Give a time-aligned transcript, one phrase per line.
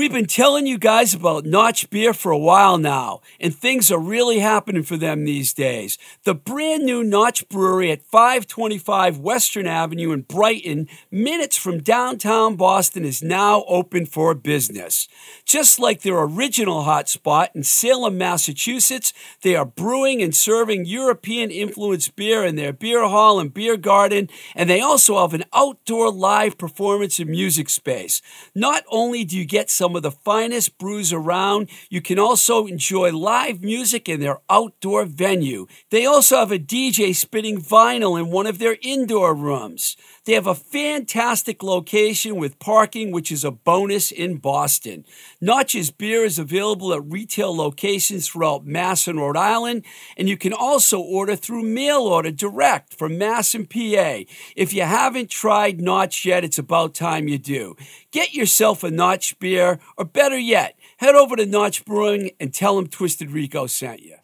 [0.00, 3.98] We've been telling you guys about Notch Beer for a while now, and things are
[3.98, 5.98] really happening for them these days.
[6.24, 13.04] The brand new Notch Brewery at 525 Western Avenue in Brighton, minutes from downtown Boston,
[13.04, 15.06] is now open for business.
[15.44, 19.12] Just like their original hotspot in Salem, Massachusetts,
[19.42, 24.30] they are brewing and serving European influenced beer in their beer hall and beer garden,
[24.54, 28.22] and they also have an outdoor live performance and music space.
[28.54, 31.70] Not only do you get some of the finest brews around.
[31.88, 35.66] You can also enjoy live music in their outdoor venue.
[35.90, 39.96] They also have a DJ spinning vinyl in one of their indoor rooms.
[40.30, 45.04] They have a fantastic location with parking, which is a bonus in Boston.
[45.40, 49.84] Notch's beer is available at retail locations throughout Mass and Rhode Island,
[50.16, 54.20] and you can also order through mail order direct from Mass and PA.
[54.54, 57.74] If you haven't tried Notch yet, it's about time you do.
[58.12, 62.76] Get yourself a Notch beer, or better yet, head over to Notch Brewing and tell
[62.76, 64.14] them Twisted Rico sent you.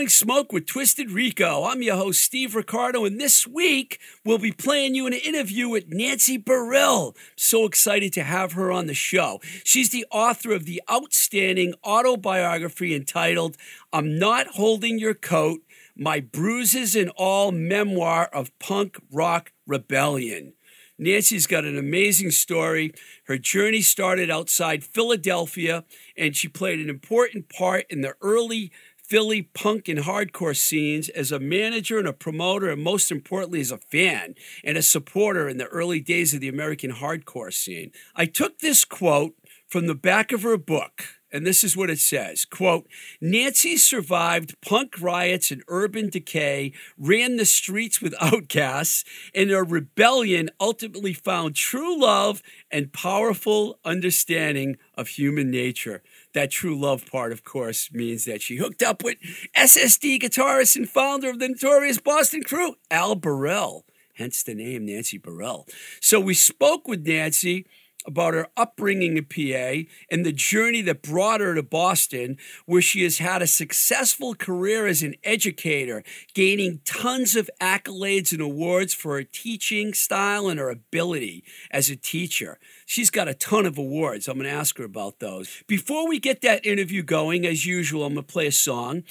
[0.00, 1.64] Blowing Smoke with Twisted Rico.
[1.64, 5.90] I'm your host, Steve Ricardo, and this week we'll be playing you an interview with
[5.90, 7.14] Nancy Barile.
[7.36, 9.42] So excited to have her on the show.
[9.62, 13.58] She's the author of the outstanding autobiography entitled
[13.92, 15.60] I'm Not Holding Your Coat
[15.94, 20.54] My Bruises and All Memoir of Punk Rock Rebellion.
[21.00, 22.92] Nancy's got an amazing story.
[23.24, 28.70] Her journey started outside Philadelphia, and she played an important part in the early
[29.10, 33.72] Philly punk and hardcore scenes as a manager and a promoter, and most importantly, as
[33.72, 37.90] a fan and a supporter in the early days of the American hardcore scene.
[38.14, 39.34] I took this quote
[39.68, 41.02] from the back of her book.
[41.32, 42.88] And this is what it says quote,
[43.20, 49.04] Nancy survived punk riots and urban decay, ran the streets with outcasts,
[49.34, 56.02] and her rebellion ultimately found true love and powerful understanding of human nature.
[56.32, 59.18] That true love part, of course, means that she hooked up with
[59.56, 63.82] SSD guitarist and founder of the notorious Boston crew, Al Barile,
[64.14, 65.68] hence the name Nancy Barile.
[66.00, 67.66] So we spoke with Nancy
[68.06, 73.02] about her upbringing in PA and the journey that brought her to Boston, where she
[73.02, 76.02] has had a successful career as an educator,
[76.34, 81.96] gaining tons of accolades and awards for her teaching style and her ability as a
[81.96, 82.58] teacher.
[82.86, 84.28] She's got a ton of awards.
[84.28, 85.62] I'm going to ask her about those.
[85.66, 89.04] Before we get that interview going, as usual, I'm going to play a song.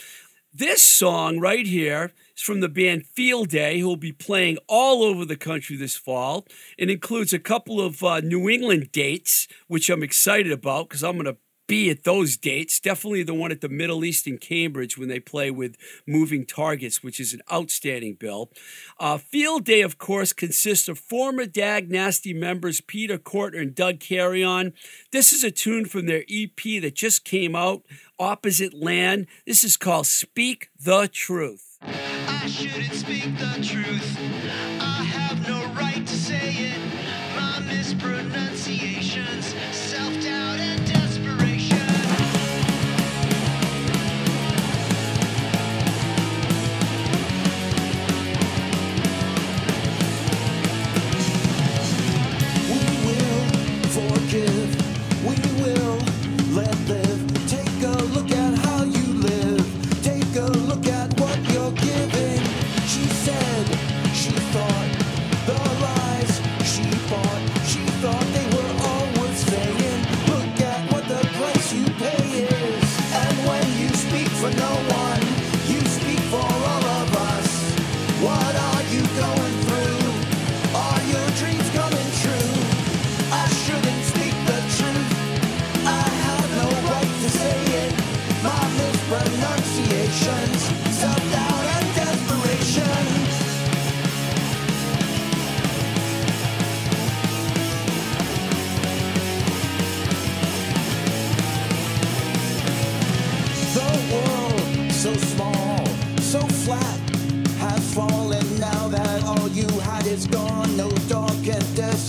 [0.52, 5.04] This song right here is from the band Field Day, who will be playing all
[5.04, 6.48] over the country this fall.
[6.76, 11.18] It includes a couple of uh, New England dates, which I'm excited about because I'm
[11.18, 11.38] going to
[11.70, 12.80] be at those dates.
[12.80, 17.04] Definitely the one at the Middle East in Cambridge when they play with Moving Targets,
[17.04, 18.52] which is an outstanding bill.
[19.00, 24.00] Uh, Field Day, of course, consists of former Dag Nasty members Peter Cortner and Doug
[24.00, 24.74] Carrion.
[25.12, 27.84] This is a tune from their EP that just came out,
[28.18, 29.28] Opposite Land.
[29.46, 31.78] This is called Speak the Truth.
[31.84, 34.49] I shouldn't speak the truth.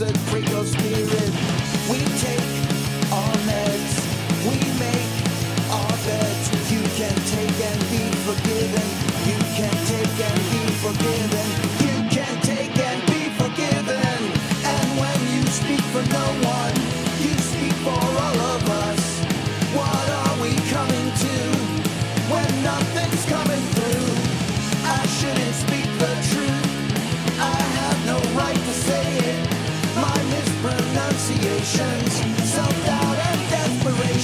[0.01, 1.31] Said Kratos spirit.
[1.93, 2.49] We take
[3.13, 3.95] our meds,
[4.49, 5.13] we make
[5.69, 6.47] our beds.
[6.73, 8.87] You can take and be forgiven.
[9.29, 11.47] You can take and be forgiven.
[11.85, 14.17] You can take and be forgiven.
[14.73, 16.90] And when you speak for no one,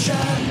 [0.06, 0.46] desperation.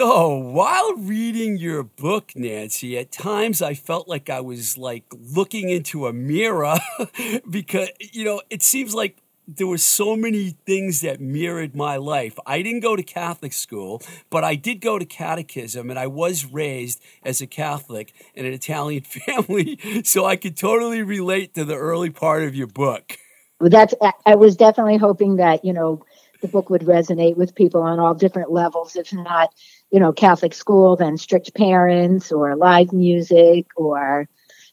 [0.00, 5.68] So, while reading your book, Nancy, at times I felt like I was like looking
[5.68, 6.78] into a mirror
[7.50, 12.38] because, you know, it seems like there were so many things that mirrored my life.
[12.46, 14.00] I didn't go to Catholic school,
[14.30, 18.54] but I did go to catechism and I was raised as a Catholic in an
[18.54, 23.18] Italian family, so I could totally relate to the early part of your book.
[23.60, 26.02] Well, that's I- I was definitely hoping that you know
[26.40, 28.96] the book would resonate with people on all different levels.
[28.96, 29.52] If not,
[29.90, 34.28] you know, Catholic school, then strict parents or live music, or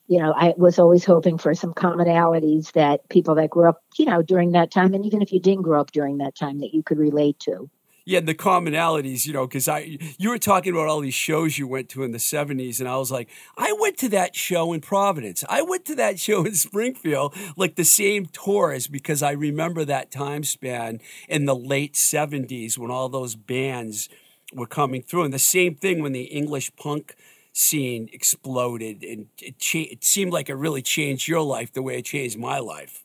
[0.07, 4.05] you know, I was always hoping for some commonalities that people that grew up, you
[4.05, 6.73] know, during that time, and even if you didn't grow up during that time, that
[6.73, 7.69] you could relate to.
[8.05, 11.67] Yeah, the commonalities, you know, because I you were talking about all these shows you
[11.67, 13.27] went to in the seventies, and I was like,
[13.57, 15.43] I went to that show in Providence.
[15.49, 20.09] I went to that show in Springfield, like the same tours, because I remember that
[20.09, 24.07] time span in the late seventies when all those bands
[24.53, 27.15] were coming through, and the same thing when the English punk
[27.53, 31.99] scene exploded, and it, cha- it seemed like it really changed your life the way
[31.99, 33.03] it changed my life.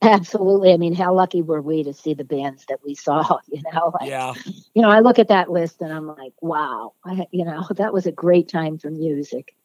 [0.00, 0.72] Absolutely.
[0.72, 3.38] I mean, how lucky were we to see the bands that we saw?
[3.48, 4.34] You know, like, Yeah.
[4.74, 7.92] you know, I look at that list and I'm like, wow, I, you know, that
[7.92, 9.56] was a great time for music.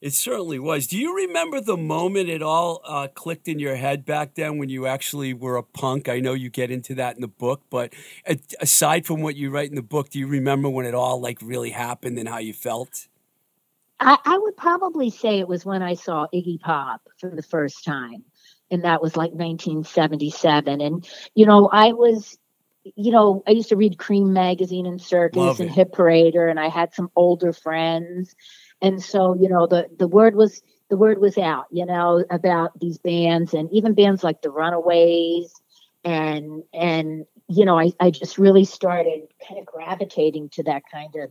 [0.00, 0.86] It certainly was.
[0.86, 4.68] Do you remember the moment it all uh, clicked in your head back then when
[4.68, 6.08] you actually were a punk?
[6.08, 7.94] I know you get into that in the book, but
[8.60, 11.38] aside from what you write in the book, do you remember when it all like
[11.40, 13.08] really happened and how you felt?
[13.98, 17.84] I, I would probably say it was when I saw Iggy Pop for the first
[17.84, 18.24] time.
[18.70, 20.80] And that was like 1977.
[20.80, 22.36] And, you know, I was,
[22.96, 25.74] you know, I used to read Creem Magazine and Circus Love and it.
[25.74, 28.34] Hit Parader, and I had some older friends.
[28.82, 32.78] And so, you know, the, the word was, the word was out, you know, about
[32.78, 35.52] these bands and even bands like the Runaways
[36.04, 41.14] and, and, you know, I, I just really started kind of gravitating to that kind
[41.16, 41.30] of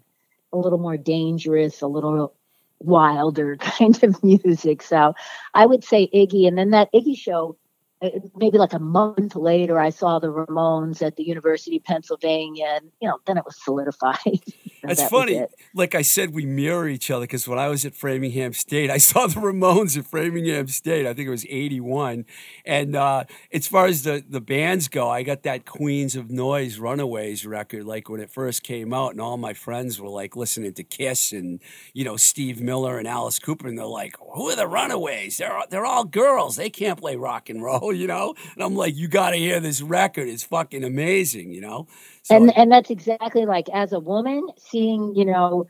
[0.51, 2.33] a little more dangerous, a little
[2.79, 4.81] wilder kind of music.
[4.81, 5.13] So
[5.53, 6.47] I would say Iggy.
[6.47, 7.57] And then that Iggy show,
[8.01, 12.79] uh, maybe like a month later, I saw the Ramones at the University of Pennsylvania.
[12.81, 14.43] And, you know, then it was solidified.
[14.89, 15.45] It's that funny.
[15.73, 18.97] Like I said, we mirror each other because when I was at Framingham State, I
[19.09, 21.05] saw the Ramones at Framingham State.
[21.05, 22.25] I think it was 81.
[22.65, 26.79] And uh, as far as the, the bands go, I got that Queens of Noise
[26.79, 30.73] Runaways record, like when it first came out, and all my friends were like listening
[30.73, 31.59] to Kiss and,
[31.93, 33.67] you know, Steve Miller and Alice Cooper.
[33.67, 35.37] And they're like, who are the Runaways?
[35.37, 36.55] They're, they're all girls.
[36.55, 38.35] They can't play rock and roll, you know?
[38.53, 40.27] And I'm like, you got to hear this record.
[40.27, 41.87] It's fucking amazing, you know?
[42.25, 45.67] So, and and that's exactly like as a woman seeing you know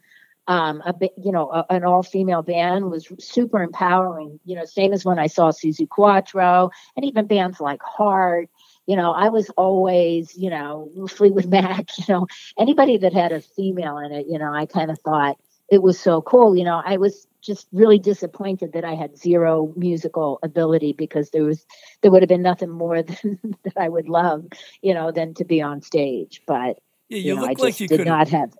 [0.47, 4.93] um a you know a, an all female band was super empowering you know same
[4.93, 8.49] as when i saw suzi quatro and even bands like heart
[8.85, 12.25] you know i was always you know fleetwood mac you know
[12.57, 15.37] anybody that had a female in it you know i kind of thought
[15.69, 19.71] it was so cool you know i was just really disappointed that i had zero
[19.75, 21.65] musical ability because there was
[22.01, 24.45] there would have been nothing more than that i would love
[24.81, 26.79] you know than to be on stage but
[27.09, 28.55] yeah, you, you know, look I like you could not have.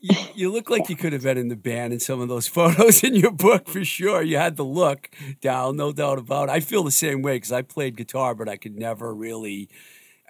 [0.00, 2.46] you, you look like you could have been in the band in some of those
[2.48, 4.22] photos in your book for sure.
[4.22, 5.10] You had the look
[5.40, 6.52] down, no doubt about it.
[6.52, 9.68] I feel the same way because I played guitar, but I could never really.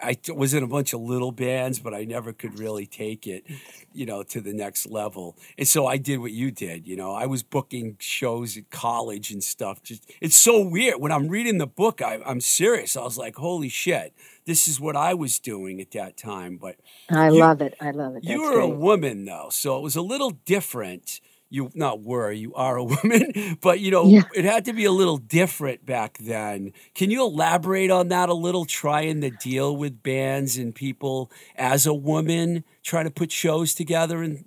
[0.02, 3.44] I was in a bunch of little bands, but I never could really take it,
[3.92, 5.36] you know, to the next level.
[5.58, 6.86] And so I did what you did.
[6.86, 9.82] You know, I was booking shows at college and stuff.
[9.82, 12.00] Just it's so weird when I'm reading the book.
[12.00, 12.96] I, I'm serious.
[12.96, 14.14] I was like, holy shit,
[14.46, 16.56] this is what I was doing at that time.
[16.58, 16.76] But
[17.10, 17.74] I You- love it.
[17.80, 18.24] I love it.
[18.24, 21.20] you That's were a woman though, so it was a little different.
[21.50, 24.24] You not were, you are a woman, but you know, Yeah.
[24.32, 26.72] it had to be a little different back then.
[26.94, 31.86] Can you elaborate on that a little, trying to deal with bands and people as
[31.86, 34.44] a woman, trying to put shows together and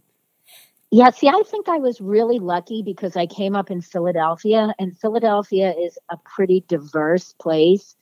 [0.92, 4.98] Yeah, see, I think I was really lucky because I came up in Philadelphia, and
[4.98, 7.96] Philadelphia is a pretty diverse place.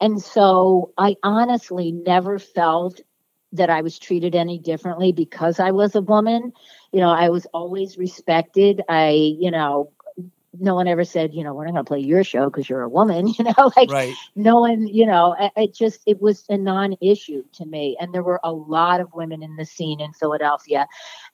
[0.00, 3.00] And so I honestly never felt
[3.54, 6.52] that I was treated any differently because I was a woman.
[6.92, 8.82] You know, I was always respected.
[8.88, 9.90] I, you know,
[10.60, 12.82] no one ever said, you know, we're not going to play your show because you're
[12.82, 13.28] a woman.
[13.38, 14.18] You know, like Right.
[14.36, 17.96] no one, you know, it just it was a non-issue to me.
[18.00, 20.86] And there were a lot of women in the scene in Philadelphia,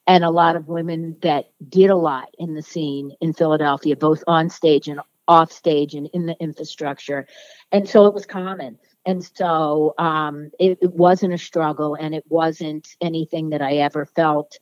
[0.06, 4.24] and a lot of women that did a lot in the scene in Philadelphia, both
[4.26, 7.26] on stage and off stage and in the infrastructure.
[7.72, 8.78] And so it was common.
[9.06, 14.04] And so um, it, it wasn't a struggle, and it wasn't anything that I ever
[14.04, 14.58] felt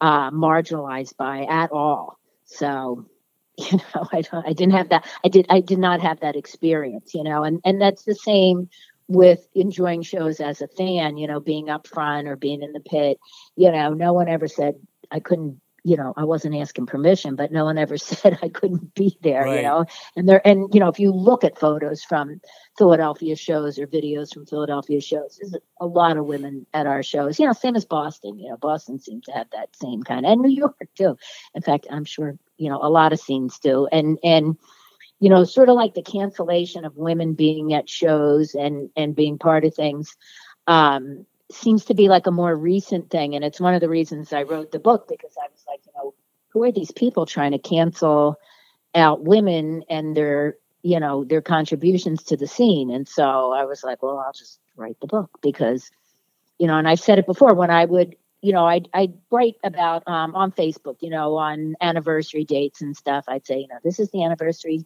[0.00, 2.18] uh, marginalized by at all.
[2.44, 3.06] So
[3.58, 7.12] you know i i didn't have that i did i did not have that experience
[7.14, 8.68] you know and and that's the same
[9.08, 12.80] with enjoying shows as a fan you know being up front or being in the
[12.80, 13.18] pit
[13.56, 14.74] you know no one ever said
[15.10, 18.94] i couldn't you know i wasn't asking permission but no one ever said i couldn't
[18.94, 19.56] be there Right.
[19.56, 19.84] you know?
[20.16, 22.40] And there and you know if you look at photos from
[22.78, 27.38] philadelphia shows or videos from philadelphia shows there's a lot of women at our shows.
[27.38, 30.32] You know same as boston you know boston seems to have that same kind of
[30.32, 31.16] and new york too.
[31.54, 33.86] In fact i'm sure you know a lot of scenes do.
[33.92, 34.56] And and
[35.20, 39.38] you know sort of like the cancellation of women being at shows and and being
[39.38, 40.16] part of things
[40.68, 44.32] um seems to be like a more recent thing and it's one of the reasons
[44.32, 46.14] i wrote the book because i was like you know
[46.52, 48.36] who are these people trying to cancel
[48.94, 52.90] out women and their you know their contributions to the scene?
[52.90, 55.90] And so i was like well i'll just write the book because
[56.58, 59.56] you know and i've said it before when i would you know i'd, I'd write
[59.64, 63.78] about um, on facebook you know on anniversary dates and stuff i'd say you know
[63.84, 64.82] this is the anniversary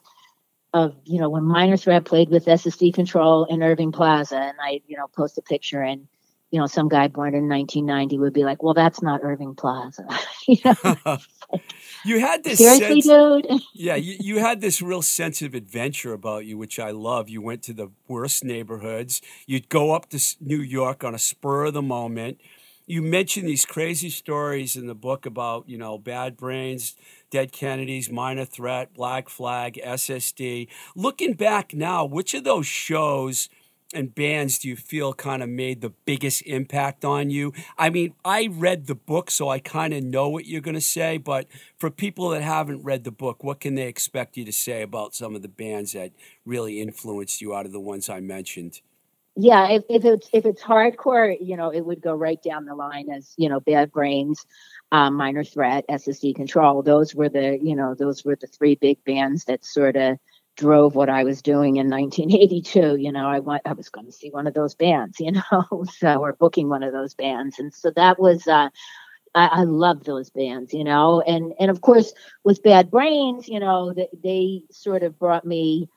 [0.75, 4.81] of you know when minor threat played with ssd control in irving plaza and i
[4.87, 6.07] you know post a picture and
[6.51, 10.07] you know some guy born in 1990 would be like well that's not irving plaza
[10.47, 11.19] you know
[12.05, 16.13] you had this seriously sense, dude yeah, you, you had this real sense of adventure
[16.13, 17.29] about you, which I love.
[17.29, 19.21] You went to the worst neighborhoods.
[19.47, 22.41] You'd go up to New York on a spur of the moment.
[22.87, 26.95] You mentioned these crazy stories in the book about, you know, bad brains,
[27.31, 30.69] dead Kennedys, minor threat, black flag, SSD.
[30.95, 33.49] Looking back now, which of those shows
[33.95, 37.53] and bands do you feel kind of made the biggest impact on you?
[37.79, 40.81] I mean, I read the book, so I kind of know what you're going to
[40.81, 44.53] say, but for people that haven't read the book, what can they expect you to
[44.53, 46.13] say about some of the bands that
[46.45, 48.81] really influenced you out of the ones I mentioned?
[49.37, 52.75] yeah if, if it's if it's hardcore you know it would go right down the
[52.75, 54.47] line as you know bad brains
[54.93, 59.03] um, minor threat ssd control those were the you know those were the three big
[59.05, 60.19] bands that sort of
[60.57, 64.13] drove what i was doing in 1982 you know i want i was going to
[64.13, 67.73] see one of those bands you know so or booking one of those bands and
[67.75, 68.69] so that was uh
[69.37, 73.61] I, I love those bands, you know, and and of course with Bad Brains, you
[73.61, 75.89] know, they, they sort of brought me,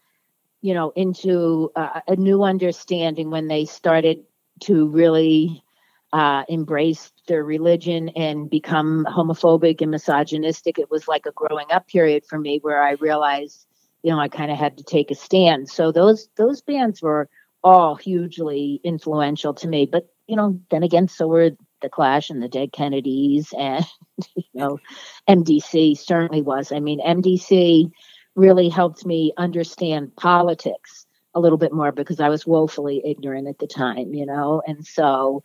[0.61, 4.25] you know, into uh, a new understanding when they started
[4.61, 5.63] to really
[6.11, 10.77] uh, embrace their religion and become homophobic and misogynistic.
[10.77, 13.65] It was like a growing up period for me where I realized,
[14.03, 15.69] you know, I kind of had to take a stand.
[15.69, 17.29] So those those bands were
[17.63, 19.85] all hugely influential to me.
[19.85, 21.51] But you know, then again, so were
[21.81, 23.85] the Clash and the Dead Kennedys, and
[24.35, 24.79] you know,
[25.27, 26.71] MDC certainly was.
[26.71, 27.91] I mean, MDC
[28.35, 33.59] really helped me understand politics a little bit more because I was woefully ignorant at
[33.59, 35.43] the time, you know, and so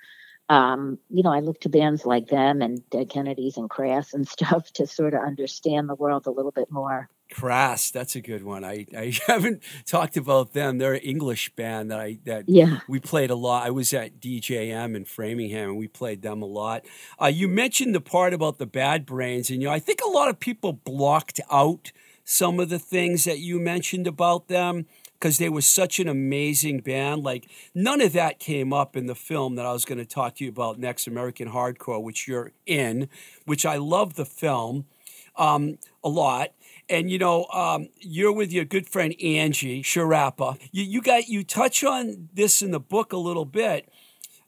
[0.49, 4.28] um, you know, I looked to bands like them and Dead Kennedys and Crass and
[4.28, 7.08] stuff to sort of understand the world a little bit more.
[7.34, 8.64] Crass, that's a good one.
[8.64, 10.78] I, I haven't talked about them.
[10.78, 12.78] They're an English band that I that Yeah.
[12.88, 13.66] we played a lot.
[13.66, 16.84] I was at DJM in Framingham and we played them a lot.
[17.20, 20.08] Uh, you mentioned the part about the bad brains, and you know I think a
[20.10, 21.90] lot of people blocked out
[22.24, 24.86] some of the things that you mentioned about them
[25.18, 27.22] because they were such an amazing band.
[27.24, 30.36] Like none of that came up in the film that I was going to talk
[30.36, 33.08] to you about next, American Hardcore, which you're in,
[33.44, 34.86] which I love the film
[35.36, 36.50] um, a lot.
[36.88, 40.58] And you know, um, you're with your good friend Angie Sharappa.
[40.70, 43.88] You, you got you touch on this in the book a little bit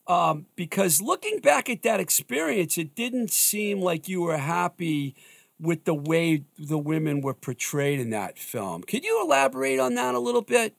[0.07, 5.15] um, because looking back at that experience, it didn't seem like you were happy
[5.59, 8.83] with the way the women were portrayed in that film.
[8.83, 10.75] Could you elaborate on that a little bit?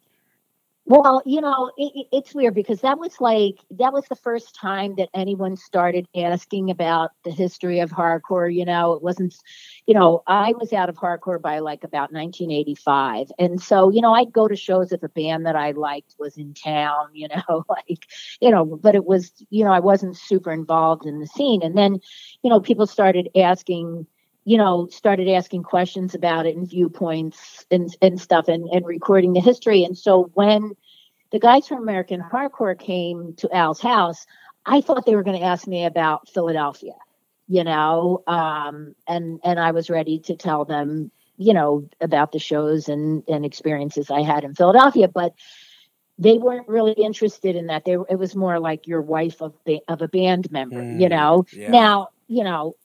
[0.89, 4.55] Well, you know, it, it- it's weird because that was like that was the first
[4.55, 8.53] time that anyone started asking about the history of hardcore.
[8.53, 9.35] You know, it wasn't,
[9.85, 14.13] you know, I was out of hardcore by like about 1985, and so you know,
[14.13, 17.09] I'd go to shows if a band that I liked was in town.
[17.13, 18.05] You know, like,
[18.39, 21.77] you know, but it was, you know, I wasn't super involved in the scene, and
[21.77, 21.99] then,
[22.43, 24.07] you know, people started asking
[24.47, 29.33] you know, started asking questions about it and viewpoints and, and stuff and, and recording
[29.33, 29.83] the history.
[29.83, 30.71] And so when
[31.31, 34.25] the guys from American Hardcore came to Al's house,
[34.65, 36.93] I thought they were going to ask me about Philadelphia,
[37.47, 42.39] you know, um, and and I was ready to tell them, you know, about the
[42.39, 45.33] shows and and experiences I had in Philadelphia, but
[46.17, 47.85] they weren't really interested in that.
[47.85, 49.53] They it was more like your wife of
[49.87, 51.45] of a band member, you Mm, know.
[51.51, 51.71] yeah.
[51.71, 52.75] Now, you know,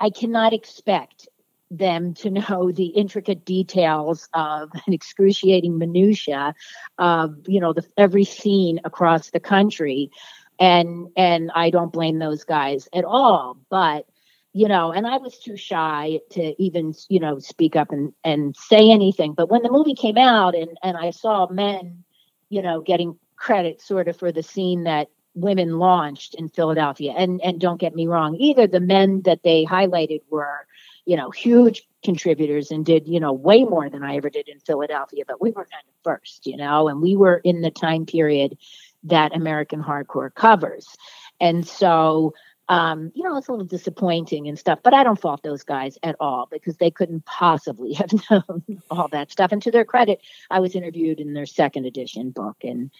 [0.00, 1.28] I cannot expect
[1.70, 6.54] them to know the intricate details of an excruciating minutia
[6.98, 10.10] of you know the every scene across the country.
[10.58, 14.06] And and I don't blame those guys at all but
[14.52, 18.54] you know and I was too shy to even you know speak up and and
[18.56, 19.32] say anything.
[19.34, 22.04] But when the movie came out and and I saw men
[22.50, 27.40] you know getting credit sort of for the scene that women launched in Philadelphia and
[27.42, 30.66] and don't get me wrong either the men that they highlighted were
[31.06, 34.58] you know huge contributors and did you know way more than I ever did in
[34.60, 38.06] Philadelphia but we were kind of first you know and we were in the time
[38.06, 38.58] period
[39.04, 40.96] that American hardcore covers
[41.40, 42.34] and so
[42.70, 45.98] um, you know, it's a little disappointing and stuff, but I don't fault those guys
[46.04, 49.50] at all because they couldn't possibly have known all that stuff.
[49.50, 50.20] And to their credit,
[50.52, 52.92] I was interviewed in their second edition book, and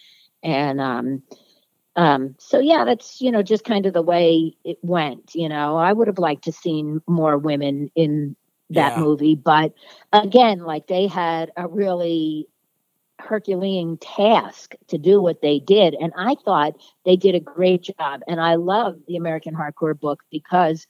[0.43, 1.23] and um,
[1.95, 5.35] um, so yeah, that's you know just kind of the way it went.
[5.35, 8.35] You know, I would have liked to seen more women in
[8.71, 8.97] that Yeah.
[8.97, 9.73] movie, but
[10.13, 12.47] again, like they had a really
[13.19, 15.95] Herculean task to do what they did.
[15.95, 16.73] And I thought
[17.05, 18.21] they did a great job.
[18.27, 20.87] And I love the American Hardcore book because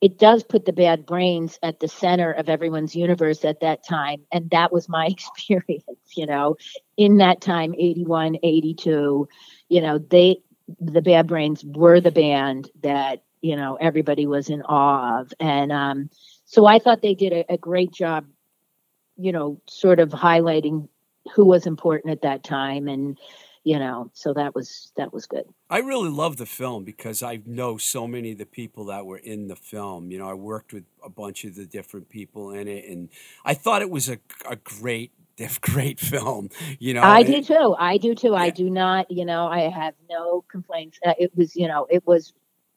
[0.00, 4.22] it does put the bad brains at the center of everyone's universe at that time.
[4.32, 5.84] And that was my experience,
[6.16, 6.56] you know,
[6.96, 9.28] in that time, 81, 82,
[9.68, 10.42] you know, they,
[10.80, 15.32] the bad brains were the band that, you know, everybody was in awe of.
[15.40, 16.10] And um,
[16.44, 18.26] so I thought they did a, a great job,
[19.16, 20.88] you know, sort of highlighting
[21.34, 23.18] who was important at that time and
[23.64, 25.44] you know so that was that was good.
[25.68, 29.18] I really love the film because I know so many of the people that were
[29.18, 30.10] in the film.
[30.10, 33.08] You know, I worked with a bunch of the different people in it, and
[33.44, 34.18] I thought it was a,
[34.48, 35.12] a great,
[35.60, 36.50] great film.
[36.78, 37.76] You know, i it- do too.
[37.78, 38.34] I do too.
[38.34, 40.98] I do not you know i have no complaints.
[41.04, 42.32] Uh, it was you know it was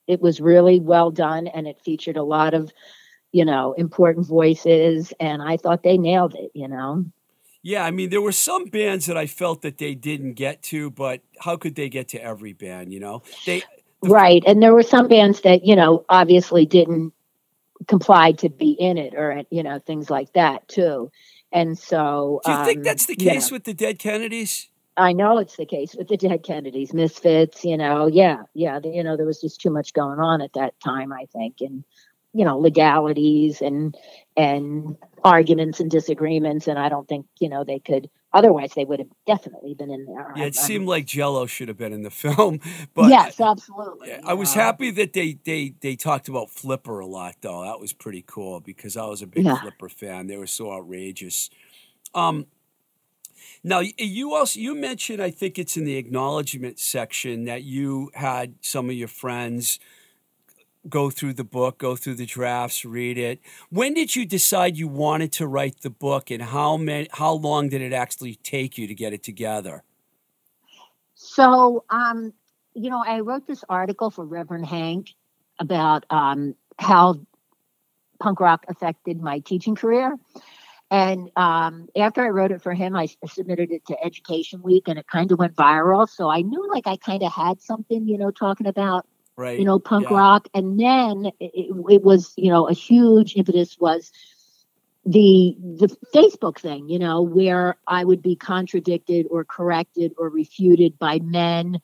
[0.08, 2.72] it was really well done and it featured a lot of
[3.32, 7.06] you know important voices and i thought they nailed it you know
[7.63, 10.91] Yeah, I mean, there were some bands that I felt that they didn't get to,
[10.91, 12.91] but how could they get to every band?
[12.91, 13.63] You know, they
[14.04, 17.13] right and there were some bands that you know obviously didn't
[17.88, 21.10] comply to be in it or you know things like that too
[21.52, 23.34] and so do you think um, that's the yeah.
[23.34, 24.69] case with the Dead Kennedys?
[24.95, 28.89] I know it's the case with the dead Kennedys, Misfits, you know, yeah, yeah, the,
[28.89, 31.84] you know, there was just too much going on at that time, I think, and
[32.34, 33.96] you know, legalities and
[34.36, 38.10] and arguments and disagreements, and I don't think you know they could.
[38.34, 40.34] Otherwise, they would have definitely been in there.
[40.36, 42.60] Yeah, it seemed like Jello should have been in the film,
[42.96, 44.10] but yes, absolutely.
[44.10, 44.62] Yeah, I was know.
[44.63, 47.63] happy that they, they they talked about Flipper a lot though.
[47.63, 49.62] That was pretty cool because I was a big Yeah.
[49.62, 50.28] Flipper fan.
[50.28, 51.52] They were so outrageous.
[52.15, 52.48] Um,
[53.63, 58.56] now you also you mentioned I think it's in the acknowledgement section that you had
[58.62, 59.80] some of your friends
[60.89, 63.39] go through the book, go through the drafts, read it.
[63.69, 67.69] When did you decide you wanted to write the book, and how many how long
[67.69, 69.84] did it actually take you to get it together?
[71.15, 72.34] So, um,
[72.74, 75.12] you know, I wrote this article for Reverend Hank
[75.60, 77.15] about um, how
[78.19, 80.17] punk rock affected my teaching career.
[80.91, 85.00] And um, after I wrote it for him, I submitted it to Education Week and
[85.00, 86.08] it kind of went viral.
[86.08, 89.58] So I knew like I kind of had something, you know, talking about, Right.
[89.58, 90.17] you know, punk Yeah.
[90.17, 90.48] rock.
[90.54, 94.12] And then it, it, it was, you know, a huge impetus was
[95.06, 100.98] the the Facebook thing, you know, where I would be contradicted or corrected or refuted
[100.98, 101.80] by men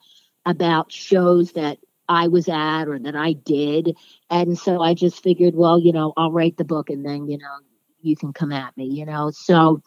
[0.46, 3.96] about shows that I was at or that I did.
[4.30, 7.38] And so I just figured, well, you know, I'll write the book and then, you
[7.38, 7.56] know,
[8.00, 9.30] you can come at me, you know.
[9.30, 9.82] So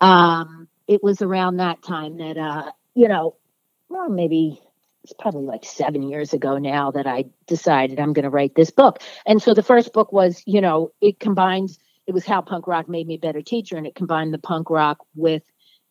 [0.00, 3.36] um it was around that time that uh, you know,
[3.88, 4.60] well, maybe
[5.04, 8.70] it's probably like seven years ago now that I decided I'm going to write this
[8.70, 9.02] book.
[9.26, 12.88] And so the first book was, you know, it combines, it was how punk rock
[12.88, 15.42] made me a better teacher, and it combined the punk rock with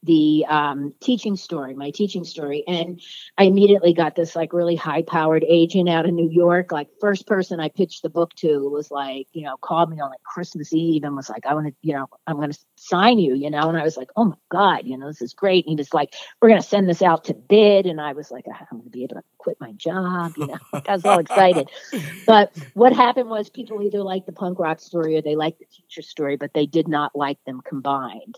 [0.04, 3.02] the um, teaching story, my teaching story, and
[3.38, 6.72] I immediately got this like really high powered agent out of New York.
[6.72, 10.10] Like first person I pitched the book to was like, you know, called me on
[10.10, 13.20] like Christmas Eve and was like, I want to, you know, I'm going to sign
[13.20, 15.66] you, you know, and I was like, oh my god, you know, this is great.
[15.66, 18.30] And he was like, we're going to send this out to bid, and I was
[18.30, 21.20] like, I'm going to be able to quit my job, you know, I was all
[21.20, 21.70] excited.
[22.26, 25.66] But what happened was people either liked the punk rock story or they liked the
[25.66, 28.38] teacher story, but they did not like them combined.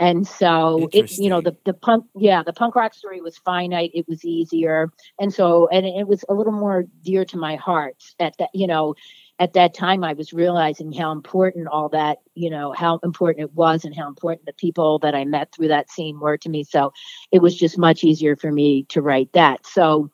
[0.00, 3.92] And so it, you know, the, the punk, yeah, the punk rock story was finite.
[3.94, 4.90] It was easier.
[5.20, 8.66] And so, and it was a little more dear to my heart at that, you
[8.66, 8.96] know,
[9.38, 13.54] at that time I was realizing how important all that, you know, how important it
[13.54, 16.64] was and how important the people that I met through that scene were to me.
[16.64, 16.92] So
[17.30, 19.64] it was just much easier for me to write that.
[19.66, 20.10] So,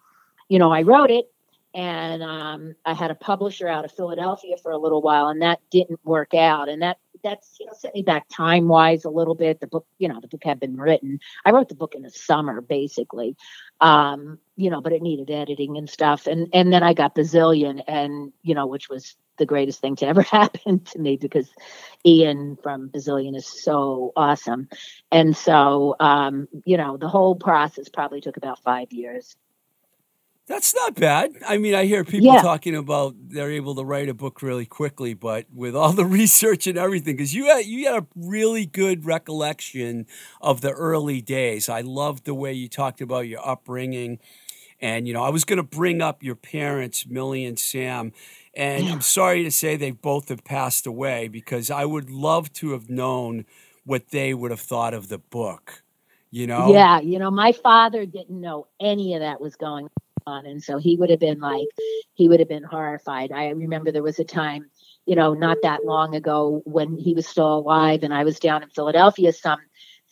[0.48, 1.30] you know, I wrote it
[1.74, 5.60] and um, I had a publisher out of Philadelphia for a little while, and that
[5.70, 6.68] didn't work out.
[6.68, 9.60] And that that's you know set me back time wise a little bit.
[9.60, 11.20] The book, you know, the book had been written.
[11.44, 13.36] I wrote the book in the summer, basically,
[13.80, 16.26] um, you know, but it needed editing and stuff.
[16.26, 20.06] And and then I got Bazillion, and you know, which was the greatest thing to
[20.06, 21.50] ever happen to me because
[22.06, 24.68] Ian from Bazillion is so awesome.
[25.10, 29.36] And so, um, you know, the whole process probably took about five years.
[30.50, 31.32] That's not bad.
[31.48, 32.42] I mean, I hear people Yeah.
[32.42, 36.68] talking about they're able to write a book really quickly, but with all the research
[36.68, 40.06] and everything, because you had you had a really good recollection
[40.42, 41.70] of the early days.
[41.70, 44.20] I loved the way you talked about your upbringing,
[44.80, 48.12] and you know, I was going to bring up your parents, Millie and Sam,
[48.54, 52.72] and I'm sorry to say they both have passed away because I would love to
[52.72, 53.46] have known
[53.84, 55.84] what they would have thought of the book.
[56.32, 59.90] You know, Yeah, you know, my father didn't know any of that was going on.
[60.26, 61.68] And so he would have been like,
[62.14, 63.32] he would have been horrified.
[63.32, 64.70] I remember there was a time,
[65.06, 68.62] you know, not that long ago when he was still alive and I was down
[68.62, 69.32] in Philadelphia.
[69.32, 69.58] Some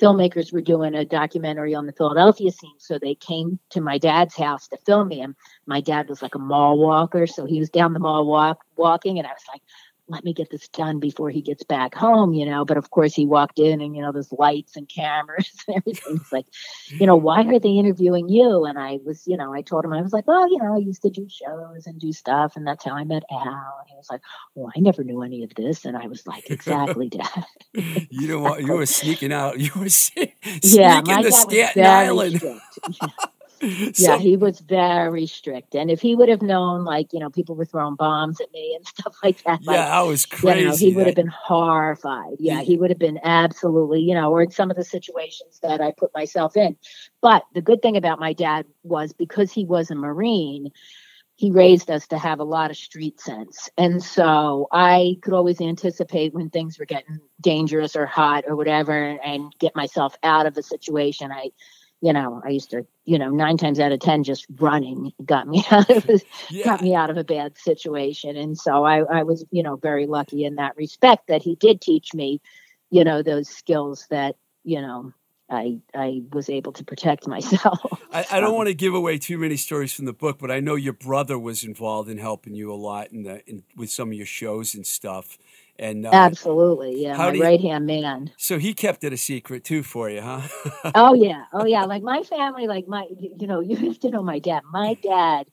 [0.01, 2.79] filmmakers were doing a documentary on the Philadelphia scene.
[2.79, 5.21] So they came to my dad's house to film me.
[5.21, 5.35] And
[5.67, 7.27] my dad was like a mall walker.
[7.27, 9.19] So he was down the mall walk walking.
[9.19, 9.63] And I was like,
[10.09, 12.65] let me get this done before he gets back home, you know.
[12.65, 16.17] But of course, he walked in and, you know, there's lights and cameras and everything.
[16.17, 16.47] It's like,
[16.89, 18.65] you know, why are they interviewing you?
[18.65, 20.79] And I was, you know, I told him, I was like, oh, you know, I
[20.79, 22.57] used to do shows and do stuff.
[22.57, 23.79] And that's how I met Al.
[23.81, 24.23] And he was like,
[24.57, 25.85] oh, I never knew any of this.
[25.85, 27.45] And I was like, exactly, Dad.
[27.75, 28.63] You know what?
[28.63, 29.59] You were sneaking out.
[29.69, 32.43] You were sneaking yeah, my Staten Island.
[33.95, 35.75] So- yeah, he was very strict.
[35.75, 38.75] And if he would have known, like, you know, people were throwing bombs at me
[38.77, 40.65] and stuff like that, like, yeah, I was you crazy.
[40.67, 42.37] know, he would have been horrified.
[42.39, 42.63] Yeah, Yeah.
[42.63, 45.93] he would have been absolutely, you know, or in some of the situations that I
[45.97, 46.77] put myself in.
[47.21, 50.71] But the good thing about my dad was because he was a Marine,
[51.37, 53.69] he raised us to have a lot of street sense.
[53.79, 58.93] And so I could always anticipate when things were getting dangerous or hot or whatever
[59.25, 61.31] and get myself out of a situation.
[61.31, 61.51] I,
[62.01, 65.49] you know, I used to, you know, nine times out of 10, just running got
[65.49, 68.37] me out of a, yeah, got me out of a bad situation.
[68.37, 71.81] And so I, I was, you know, very lucky in that respect that he did
[71.81, 72.41] teach me,
[72.91, 75.13] you know, those skills that, you know,
[75.51, 77.81] I I was able to protect myself.
[78.13, 80.61] I, I don't want to give away too many stories from the book, but I
[80.61, 84.09] know your brother was involved in helping you a lot in the in, with some
[84.09, 85.39] of your shows and stuff.
[85.79, 87.03] And uh, Absolutely.
[87.03, 87.17] Yeah.
[87.17, 88.33] My right hand man.
[88.37, 90.43] so he kept it a secret too for you, huh?
[90.95, 91.45] Oh yeah.
[91.53, 91.85] Oh yeah.
[91.85, 94.63] Like my family, like my you know, you have to know my dad.
[94.73, 95.47] My dad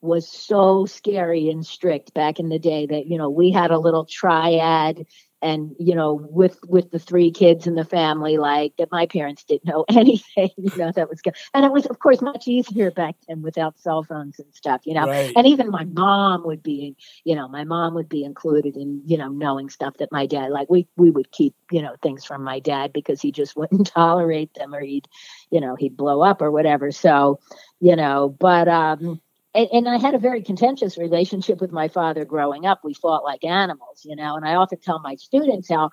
[0.00, 3.78] was so scary and strict back in the day that, you know, we had a
[3.78, 5.06] little triad
[5.42, 9.44] and you know with with the three kids and the family like that my parents
[9.44, 12.90] didn't know anything you know that was good and it was of course much easier
[12.90, 15.32] back then without cell phones and stuff you know Right.
[15.36, 19.16] and even my mom would be you know my mom would be included in you
[19.16, 22.42] know knowing stuff that my dad like we we would keep you know things from
[22.42, 25.08] my dad because he just wouldn't tolerate them or he'd
[25.50, 27.38] you know he'd blow up or whatever so
[27.80, 29.20] you know but um
[29.56, 32.80] and, and I had a very contentious relationship with my father growing up.
[32.84, 35.90] We fought like animals, you know, and I often tell my students how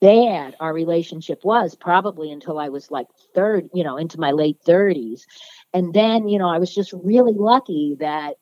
[0.00, 4.58] bad our relationship was, probably until I was like third, you know, into my late
[4.66, 5.22] 30s.
[5.74, 8.36] And then, you know, I was just really lucky that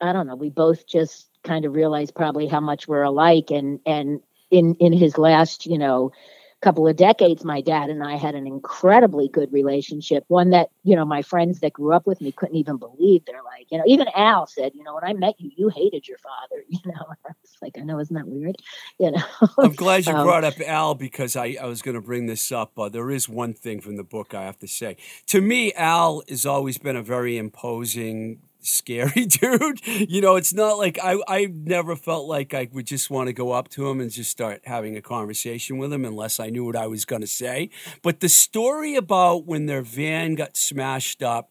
[0.00, 3.80] I don't know, we both just kind of realized probably how much we're alike and
[3.84, 6.12] and in in his last, you know,
[6.60, 10.96] couple of decades my dad and I had an incredibly good relationship one that you
[10.96, 13.84] know my friends that grew up with me couldn't even believe they're like you know
[13.86, 17.04] even Al said you know when I met you you hated your father you know
[17.26, 18.56] I was like I know isn't that weird
[18.98, 19.22] you know
[19.58, 22.50] I'm glad you Um, brought up Al because I, I was going to bring this
[22.50, 22.78] up.
[22.78, 24.96] Uh, there is one thing from the book I have to say.
[25.28, 29.80] To me, Al has always been a very imposing scary dude.
[29.86, 33.32] You know, it's not like I I never felt like I would just want to
[33.32, 36.64] go up to him and just start having a conversation with him unless I knew
[36.64, 37.70] what I was going to say.
[38.02, 41.50] But the story about when their van got smashed up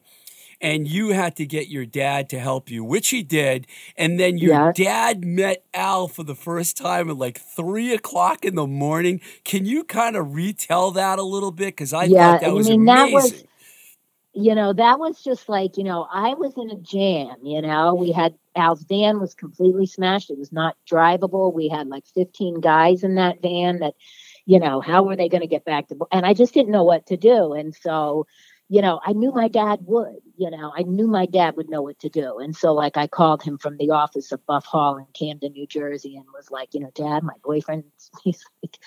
[0.60, 4.40] and you had to get your dad to help you, which he did, and then
[4.40, 4.76] your Yes.
[4.76, 9.22] dad met Al for the first time at like three o'clock in the morning.
[9.44, 11.68] Can you kind of retell that a little bit?
[11.68, 13.48] Because I Yeah, thought that I was mean, that was- amazing.
[14.38, 17.96] You know, that was just like, you know, I was in a jam, you know.
[17.96, 20.30] We had Al's van was completely smashed.
[20.30, 21.52] It was not drivable.
[21.52, 23.96] We had like 15 guys in that van that,
[24.46, 26.84] you know, how were they going to get back to and I just didn't know
[26.84, 27.54] what to do.
[27.54, 28.28] And so,
[28.70, 31.82] you know, I knew my dad would, you know, I knew my dad would know
[31.82, 32.38] what to do.
[32.38, 35.66] And so like I called him from the office of Buff Hall in Camden, New
[35.66, 37.86] Jersey and was like, you know, dad, my boyfriend
[38.24, 38.78] he's like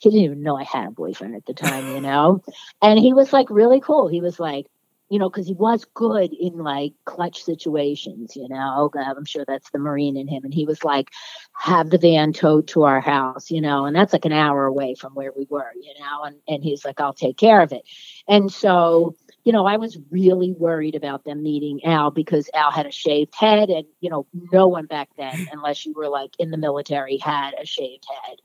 [0.00, 2.42] he didn't even know I had a boyfriend at the time, you know.
[2.82, 4.06] and he was like really cool.
[4.08, 4.66] He was like,
[5.10, 8.90] you know, because he was good in like clutch situations, you know.
[8.94, 10.44] I'm sure that's the Marine in him.
[10.44, 11.08] And he was like,
[11.54, 14.94] have the van towed to our house, you know, and that's like an hour away
[14.94, 16.24] from where we were, you know.
[16.24, 17.82] And and he's like, I'll take care of it.
[18.28, 22.86] And so, you know, I was really worried about them meeting Al because Al had
[22.86, 26.50] a shaved head, and you know, no one back then, unless you were like in
[26.50, 28.38] the military, had a shaved head.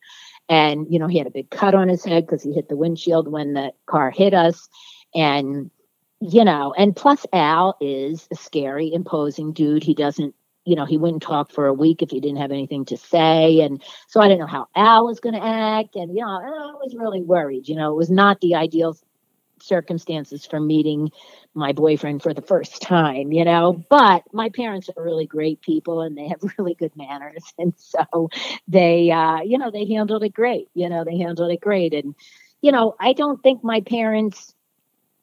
[0.47, 2.77] And you know, he had a big cut on his head because he hit the
[2.77, 4.69] windshield when the car hit us,
[5.13, 5.69] and
[6.23, 9.83] you know, and plus Al is a scary, imposing dude.
[9.83, 10.33] He doesn't,
[10.63, 13.59] you know, he wouldn't talk for a week if he didn't have anything to say.
[13.59, 15.97] And so I didn't know how Al was going to act.
[15.97, 17.67] And, you know, I was really worried.
[17.67, 18.97] You know, it was not the ideal
[19.61, 21.11] circumstances for meeting
[21.53, 23.83] my boyfriend for the first time, you know.
[23.89, 27.43] But my parents are really great people and they have really good manners.
[27.57, 28.29] And so
[28.69, 30.69] they, uh, you know, they handled it great.
[30.73, 31.93] You know, they handled it great.
[31.93, 32.15] And,
[32.61, 34.55] you know, I don't think my parents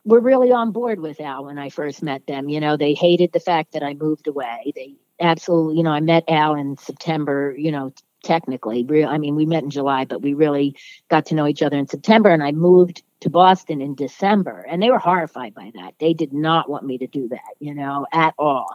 [0.05, 2.49] were really on board with Al when I first met them.
[2.49, 4.73] You know, they hated the fact that I moved away.
[4.75, 8.85] They absolutely, you know, I met Al in September, you know, technically.
[8.85, 10.77] Real I mean, we met in July, but we really
[11.09, 14.83] got to know each other in September and I moved to Boston in December and
[14.83, 15.95] they were horrified by that.
[15.99, 18.75] They did not want me to do that, you know, at all.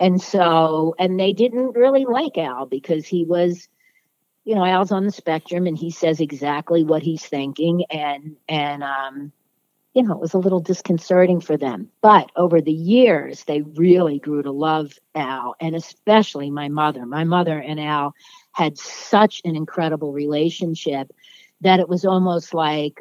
[0.00, 3.68] And so, and they didn't really like Al because he was
[4.44, 8.82] you know, Al's on the spectrum and he says exactly what he's thinking and and
[8.82, 9.32] um
[9.94, 11.88] you know, it was a little disconcerting for them.
[12.02, 17.06] But over the years, they really grew to love Al, and especially my mother.
[17.06, 18.14] My mother and Al
[18.52, 21.12] had such an incredible relationship
[21.60, 22.98] that it was almost like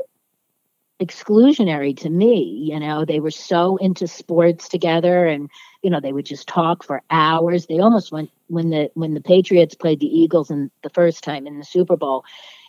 [1.02, 2.70] exclusionary to me.
[2.72, 5.50] You know, they were so into sports together and
[5.82, 7.66] you know, they would just talk for hours.
[7.66, 11.48] They almost went when the when the Patriots played the Eagles in the first time
[11.48, 12.24] in the Super Bowl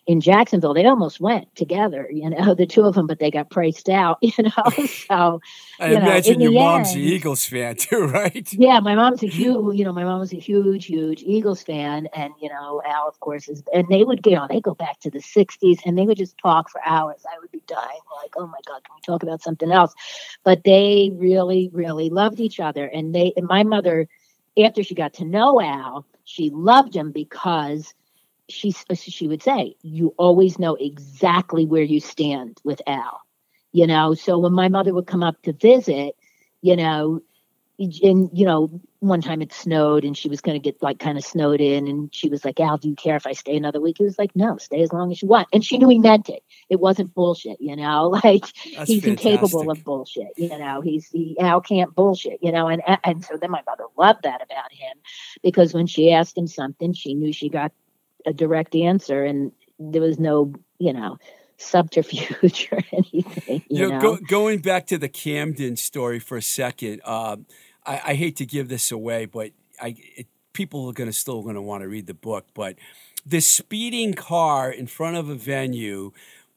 [0.07, 3.51] in Jacksonville, they almost went together, you know, the two of them, but they got
[3.51, 4.87] priced out, you know.
[4.87, 5.41] So
[5.81, 8.53] I you know, imagine in your mom's an Eagles fan too, right?
[8.53, 12.09] yeah, my mom's a huge, you know, my mom was a huge, huge Eagles fan,
[12.15, 15.01] and you know, Al, of course, is, and they would, you know, they go back
[15.01, 17.23] to the '60s, and they would just talk for hours.
[17.31, 19.95] I would be dying, like, oh my god, can we talk about something else?
[20.45, 24.09] But they really, really loved each other, and they, and my mother,
[24.63, 27.95] after she got to know Al, she loved him because
[28.49, 33.21] she she would say, "You always know exactly where you stand with Al."
[33.73, 36.17] You know, so when my mother would come up to visit,
[36.63, 37.21] you know,
[37.79, 41.19] and you know one time it snowed and she was going to get like kind
[41.19, 43.81] of snowed in and she was like al do you care if i stay another
[43.81, 43.97] week?
[43.99, 45.49] He was like no stay as long as you want.
[45.53, 46.43] And she knew he meant it.
[46.71, 48.45] It wasn't bullshit you know like
[48.77, 52.83] That's he's incapable of bullshit you know he's he al can't bullshit you know and
[53.03, 54.97] and so then my mother loved that about him
[55.43, 57.73] because when she asked him something she knew she got
[58.27, 61.19] a direct answer and there was no you know
[61.57, 66.37] subterfuge or anything you, You know, know go, going back to the Camden story for
[66.37, 67.47] a second, um,
[67.87, 71.43] I, I hate to give this away, but I it, people are going to still
[71.43, 72.47] going to want to read the book.
[72.55, 72.77] But
[73.25, 76.13] this speeding car in front of a venue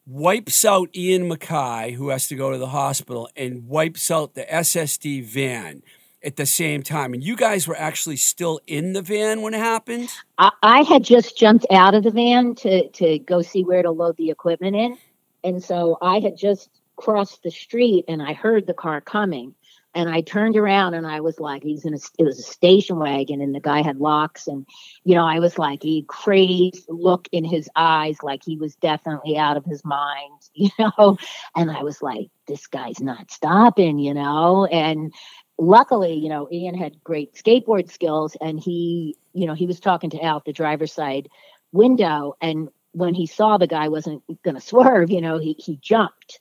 [0.06, 4.44] wipes out Ian MacKaye, who has to go to the hospital, and wipes out the
[4.44, 5.84] SSD van
[6.24, 7.14] at the same time.
[7.14, 10.10] And you guys were actually still in the van when it happened.
[10.38, 13.92] I, I had just jumped out of the van to to go see where to
[13.92, 14.98] load the equipment in,
[15.44, 19.54] and so I had just crossed the street and I heard the car coming,
[19.94, 22.98] and I turned around and I was like, he's in a it was a station
[22.98, 24.48] wagon and the guy had locks.
[24.48, 24.66] And
[25.04, 29.38] you know I was like he crazed look in his eyes like he was definitely
[29.38, 31.18] out of his mind, you know,
[31.56, 35.14] and I was like this guy's not stopping, you know, and
[35.58, 40.10] luckily, you know, Ian had great skateboard skills and he, you know, he was talking
[40.12, 41.30] to Al at the driver's side
[41.72, 42.36] window.
[42.42, 46.40] And when he saw the guy wasn't going to swerve, you know, he, he jumped.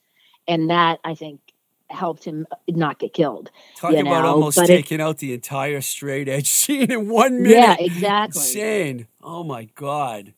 [0.49, 1.41] And that I think
[1.89, 3.51] helped him not get killed.
[3.77, 7.43] Talk you about almost but it- taking out the entire straight edge scene in one
[7.43, 7.57] minute.
[7.57, 8.41] Yeah, exactly.
[8.41, 9.07] Insane.
[9.23, 10.33] Oh my God.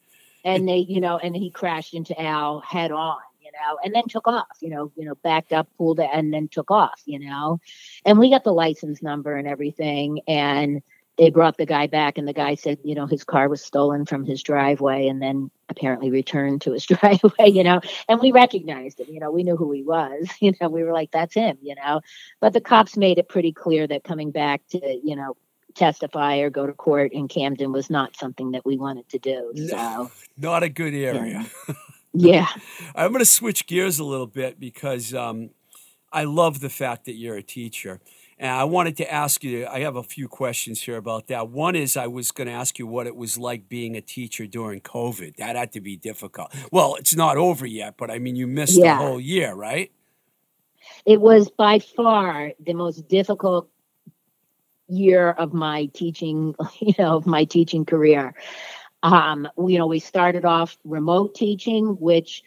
[0.44, 4.04] and they you know and he crashed into al head on you know and then
[4.08, 7.18] took off you know you know backed up pulled it and then took off you
[7.18, 7.60] know.
[8.04, 10.82] And we got the license number and everything and
[11.16, 14.04] they brought the guy back and the guy said you know his car was stolen
[14.04, 17.80] from his driveway and then apparently returned to his driveway you know.
[18.08, 20.68] And we recognized him you know we knew who he was you know.
[20.68, 22.02] We were like that's him you know.
[22.40, 25.36] But the cops made it pretty clear that coming back to you know
[25.74, 29.52] testify or go to court in camden was not something that we wanted to do
[29.68, 31.46] so Not a good area.
[31.68, 31.74] yeah
[32.94, 35.50] I'm going to switch gears a little bit because um,
[36.12, 38.00] I love the fact that you're a teacher.
[38.40, 41.48] And I wanted to ask you, I have a few questions here about that.
[41.48, 44.46] One is I was going to ask you what it was like being a teacher
[44.46, 45.36] during COVID.
[45.36, 46.54] That had to be difficult.
[46.70, 48.96] Well, it's not over yet, but I mean, you missed Yeah.
[48.96, 49.90] the whole year, right?
[51.06, 53.68] it was by far the most difficult
[54.88, 58.34] year of my teaching you know of my teaching career
[59.02, 62.42] um you know we started off remote teaching which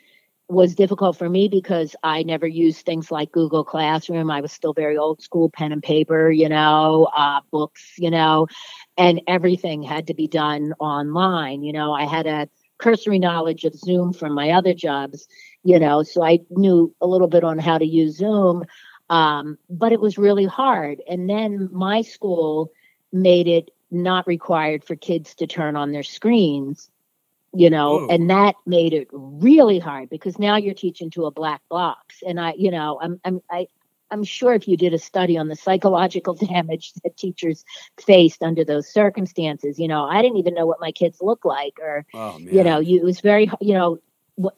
[0.49, 4.29] was difficult for me because i never used things like google classroom.
[4.29, 8.47] I was still very old school pen and paper you know uh, books you know
[8.97, 11.93] and everything had to be done online you know.
[11.93, 15.27] I had a cursory knowledge of zoom from my other jobs
[15.63, 18.63] you know so i knew a little bit on how to use zoom
[19.09, 21.01] um, but it was really hard.
[21.07, 22.71] And then my school
[23.11, 26.89] made it not required for kids to turn on their screens
[27.53, 28.09] you know Ooh.
[28.09, 32.39] and that made it really hard because now you're teaching to a black box and
[32.39, 33.67] i you know i'm i'm I,
[34.11, 37.63] I'm sure if you did a study on the psychological damage that teachers
[38.05, 41.79] faced under those circumstances, you know, I didn't even know what my kids look like,
[41.79, 43.99] or Oh, you know you it was very you know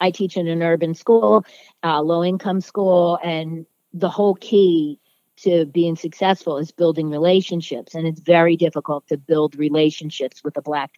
[0.02, 1.46] I teach in an urban school
[1.84, 5.00] uh, low income school and the whole key
[5.38, 10.62] to being successful is building relationships and it's very difficult to build relationships with a
[10.62, 10.92] black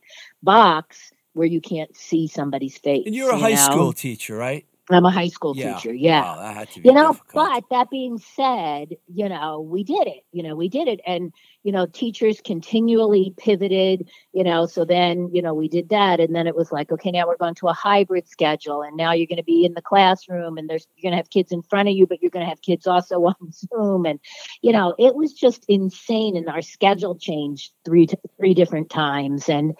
[0.43, 3.71] box where you can't see somebody's face and you're a you high know?
[3.71, 4.65] school teacher, right?
[4.89, 5.74] I'm a high school yeah.
[5.76, 7.50] teacher yeah Wow, that had to be you know difficult.
[7.50, 11.34] but that being said you know we did it you know we did it and
[11.63, 16.36] you know teachers continually pivoted you know so then you know we did that and
[16.36, 19.28] then it was like okay now we're going to a hybrid schedule and now you're
[19.28, 21.89] going to be in the classroom and there's you're going to have kids in front
[21.89, 24.19] of you but you're going to have kids also on zoom and
[24.62, 29.76] you know it was just insane and our schedule changed three three different times and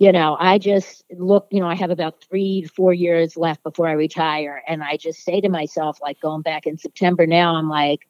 [0.00, 3.86] you know, I just look, you know, I have about three, four years left before
[3.86, 4.62] I retire.
[4.66, 8.08] And I just say to myself, like going back in September now, I'm like,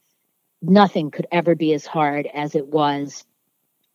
[0.62, 3.24] nothing could ever be as hard as it was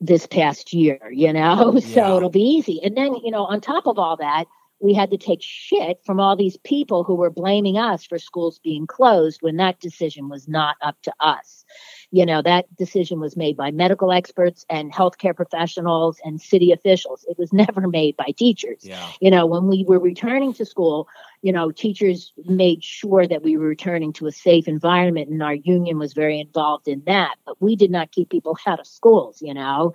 [0.02, 1.76] this past year, you know?
[1.76, 1.94] Yeah.
[1.94, 2.82] So it'll be easy.
[2.84, 4.44] And then, you know, on top of all that,
[4.82, 8.60] we had to take shit from all these people who were blaming us for schools
[8.60, 11.64] being closed when that decision was not up to us.
[12.12, 17.26] You know, that decision was made by medical experts and healthcare professionals and city officials.
[17.30, 18.80] It was never made by teachers.
[18.84, 19.10] Yeah.
[19.22, 21.08] You know, when we were returning to school,
[21.42, 25.54] you know, teachers made sure that we were returning to a safe environment, and our
[25.54, 27.36] union was very involved in that.
[27.46, 29.94] But we did not keep people out of schools, you know.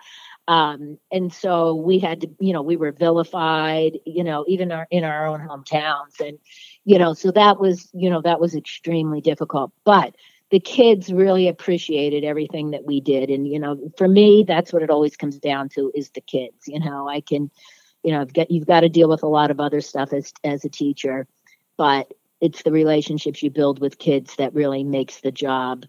[0.51, 4.87] Um, and so we had to, you know, we were vilified, you know, even our,
[4.91, 6.19] in our own hometowns.
[6.19, 6.39] And,
[6.85, 9.71] you know, so that was, you know, that was extremely difficult.
[9.85, 10.17] But
[10.51, 13.31] the kids really appreciated everything that we did.
[13.31, 16.67] And, you know, for me, that's what it always comes down to is the kids.
[16.67, 17.51] You know, I can,
[18.03, 20.33] you know, I've got, you've got to deal with a lot of other stuff as,
[20.43, 21.27] as a teacher,
[21.77, 25.85] but it's the relationships you build with kids that really makes the job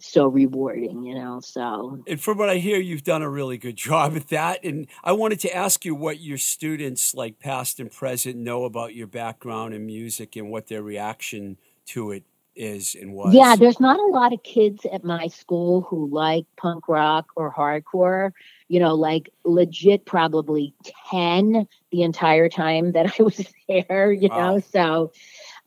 [0.00, 1.40] so rewarding, you know.
[1.40, 4.62] So And from what I hear, you've done a really good job at that.
[4.62, 8.94] And I wanted to ask you what your students, like past and present, know about
[8.94, 12.24] your background in music and what their reaction to it
[12.56, 13.26] is and was.
[13.26, 17.52] Yeah, there's not a lot of kids at my school who like punk rock or
[17.52, 18.30] hardcore.
[18.68, 20.74] You know, like legit, probably
[21.10, 24.36] 10 the entire time that I was there, you Wow.
[24.36, 24.58] know.
[24.60, 25.12] So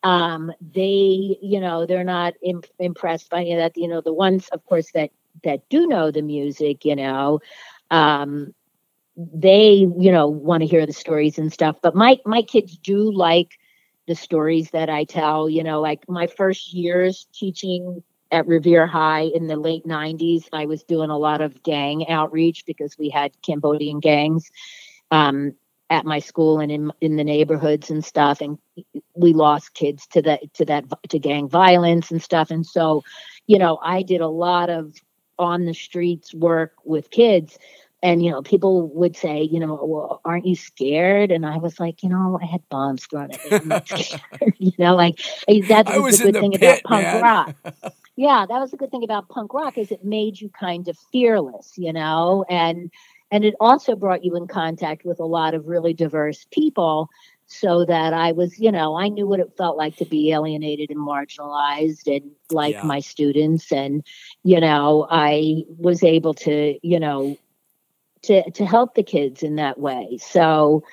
[0.04, 4.14] um they you know they're not Im- impressed by any of that you know the
[4.14, 5.10] ones of course that
[5.44, 7.40] that do know the music you know
[7.92, 8.54] um
[9.16, 13.12] they you know want to hear the stories and stuff but my my kids do
[13.12, 13.50] like
[14.08, 15.50] the stories that I tell.
[15.50, 20.66] You know, like my first years teaching at Revere High in the late 90s, I
[20.66, 24.50] was doing a lot of gang outreach because we had Cambodian gangs
[25.12, 25.54] um,
[25.90, 28.58] at my school and in in the neighborhoods and stuff, and
[29.16, 32.52] we lost kids to that to that to gang violence and stuff.
[32.52, 33.04] And so,
[33.46, 34.94] you know, I did a lot of
[35.40, 37.58] on the streets work with kids
[38.04, 41.32] and you know people would say you know well aren't you scared?
[41.32, 43.58] And i was like you know i had bombs thrown at me.
[43.58, 44.22] I'm not scared.
[44.60, 45.20] You know like
[45.68, 47.22] that's I was the good the thing pit, about punk man.
[47.24, 47.56] rock.
[48.20, 50.98] Yeah, that was a good thing about punk rock is it made you kind of
[51.12, 52.90] fearless, you know, and
[53.32, 57.10] and it also brought you in contact with a lot of really diverse people
[57.46, 60.90] so that I was, you know, I knew what it felt like to be alienated
[60.90, 62.84] and marginalized and like Yeah.
[62.84, 63.72] my students.
[63.72, 64.04] And
[64.44, 67.38] you know, I was able to, you know,
[68.28, 70.18] to to help the kids in that way.
[70.22, 70.84] So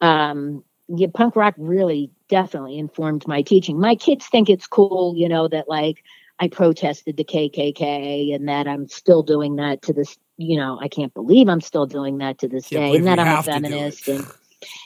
[0.00, 3.80] um yeah, punk rock really definitely informed my teaching.
[3.80, 6.02] My kids think it's cool, you know, that like
[6.38, 10.88] I protested the KKK and that I'm still doing that to this, you know, I
[10.88, 13.50] can't believe I'm still doing that to this day and that I'm a have to
[13.52, 13.62] do it.
[13.62, 14.26] feminist and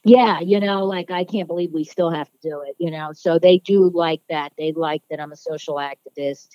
[0.04, 3.12] yeah, you know, like I can't believe we still have to do it, you know.
[3.12, 4.52] So they do like that.
[4.58, 6.48] They like that I'm a social activist.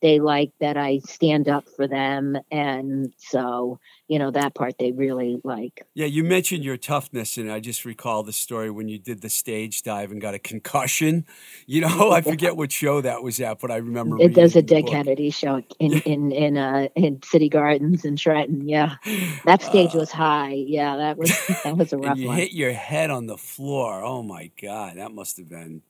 [0.00, 4.92] They like that I stand up for them and so, you know, that part they
[4.92, 5.86] really like.
[5.94, 9.28] Yeah, you mentioned your toughness, and I just recall the story when you did the
[9.28, 11.26] stage dive and got a concussion.
[11.66, 14.16] You know, I forget what show that was at, but I remember.
[14.20, 14.92] It does a Dick book.
[14.94, 18.68] Kennedy show in in in uh in City Gardens in Trenton.
[18.68, 18.96] Yeah,
[19.44, 20.52] that stage was high.
[20.54, 21.30] Yeah, that was
[21.64, 22.36] that was a Uh, rough you one.
[22.36, 24.02] hit your head on the floor.
[24.02, 25.82] Oh my god, that must have been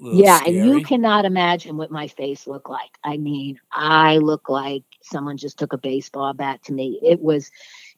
[0.00, 0.56] Yeah, scary.
[0.56, 2.90] and you cannot imagine what my face looked like.
[3.04, 7.00] I mean, I look like someone just took a baseball bat to me.
[7.02, 7.50] It was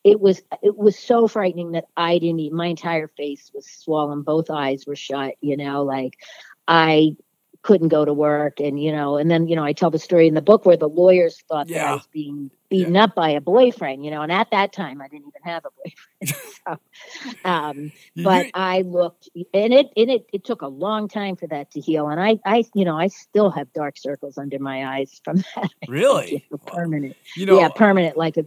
[0.04, 4.22] it was it was so frightening that I didn't eat my entire face was swollen,
[4.22, 6.18] both eyes were shut, you know, like
[6.68, 7.16] I
[7.64, 10.28] couldn't go to work and you know and then you know I tell the story
[10.28, 11.90] in the book where the lawyers thought that Yeah.
[11.90, 15.08] I was being beaten up by a boyfriend, you know, and at that time I
[15.08, 16.36] didn't even have a boyfriend.
[16.66, 21.46] so um but I looked and it and it, it took a long time for
[21.46, 24.98] that to heal and I I you know I still have dark circles under my
[24.98, 28.44] eyes from that really, Yeah, permanent you know, yeah permanent like a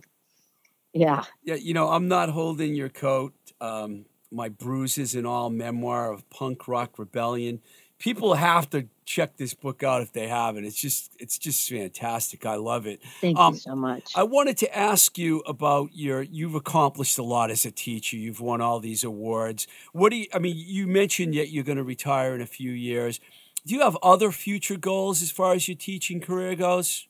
[0.93, 3.33] yeah Yeah, you know, I'm not holding your coat.
[3.59, 7.61] Um, my bruises and all memoir of punk rock rebellion.
[7.99, 10.65] People have to check this book out if they haven't.
[10.65, 12.45] It's just, it's just fantastic.
[12.45, 13.01] I love it.
[13.21, 16.21] thank Um, you so much I wanted to ask you about your.
[16.21, 18.17] You've accomplished a lot as a teacher.
[18.17, 19.67] You've won all these awards.
[19.93, 20.27] What do you?
[20.33, 23.19] I mean, you mentioned that you're going to retire in a few years.
[23.65, 27.07] Do you have other future goals as far as your teaching career goes?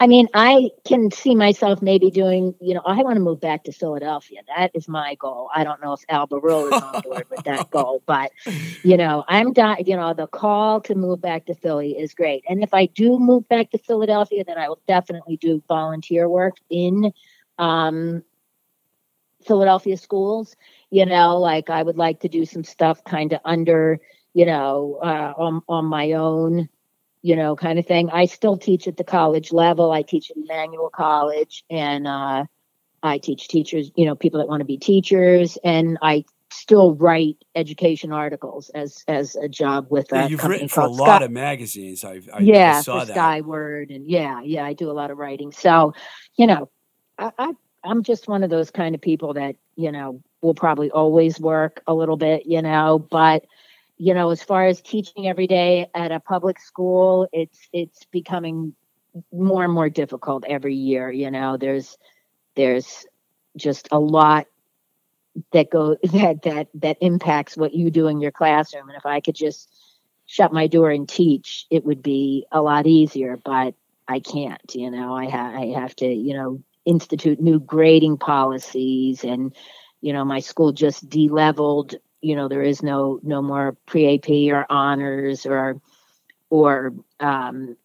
[0.00, 3.64] I mean I can see myself maybe doing you know I want to move back
[3.64, 4.40] to Philadelphia.
[4.56, 5.50] That is my goal.
[5.54, 8.32] I don't know if Al Barile is on board with that goal but
[8.82, 12.44] you know i'm di- you know the call to move back to philly is great.
[12.48, 16.56] And if i do move back to philadelphia then i will definitely do volunteer work
[16.70, 17.12] in
[17.58, 18.22] um
[19.46, 20.56] philadelphia schools.
[20.90, 24.00] You know like i would like to do some stuff kind of under
[24.34, 26.68] you know uh, on on my own
[27.22, 30.36] you know kind of thing i still teach at the college level i teach at
[30.36, 32.44] emmanuel college and uh
[33.02, 37.36] i teach teachers you know people that want to be teachers and i still write
[37.54, 41.24] education articles as as a job with a Yeah, you've written for a lot Sky-
[41.24, 42.04] of magazines.
[42.04, 43.08] I, I, yeah, I saw that.
[43.08, 45.52] Skyward, and yeah, yeah, I do a lot of writing.
[45.52, 45.94] So,
[46.36, 46.70] you know,
[47.18, 47.52] I, I
[47.84, 51.82] I'm just one of those kind of people that you know will probably always work
[51.86, 53.44] a little bit, you know, but
[54.02, 58.74] you know, as far as teaching every day at a public school, it's it's becoming
[59.32, 61.08] more and more difficult every year.
[61.08, 61.96] You know, there's
[62.56, 63.06] there's
[63.56, 64.48] just a lot
[65.52, 69.20] that go that that that impacts what you do in your classroom and if i
[69.20, 69.70] could just
[70.26, 73.74] shut my door and teach it would be a lot easier but
[74.08, 79.24] i can't you know i ha- i have to you know institute new grading policies
[79.24, 79.54] and
[80.00, 84.66] you know my school just de-leveled you know there is no no more pre-ap or
[84.70, 85.80] honors or
[86.50, 87.76] or um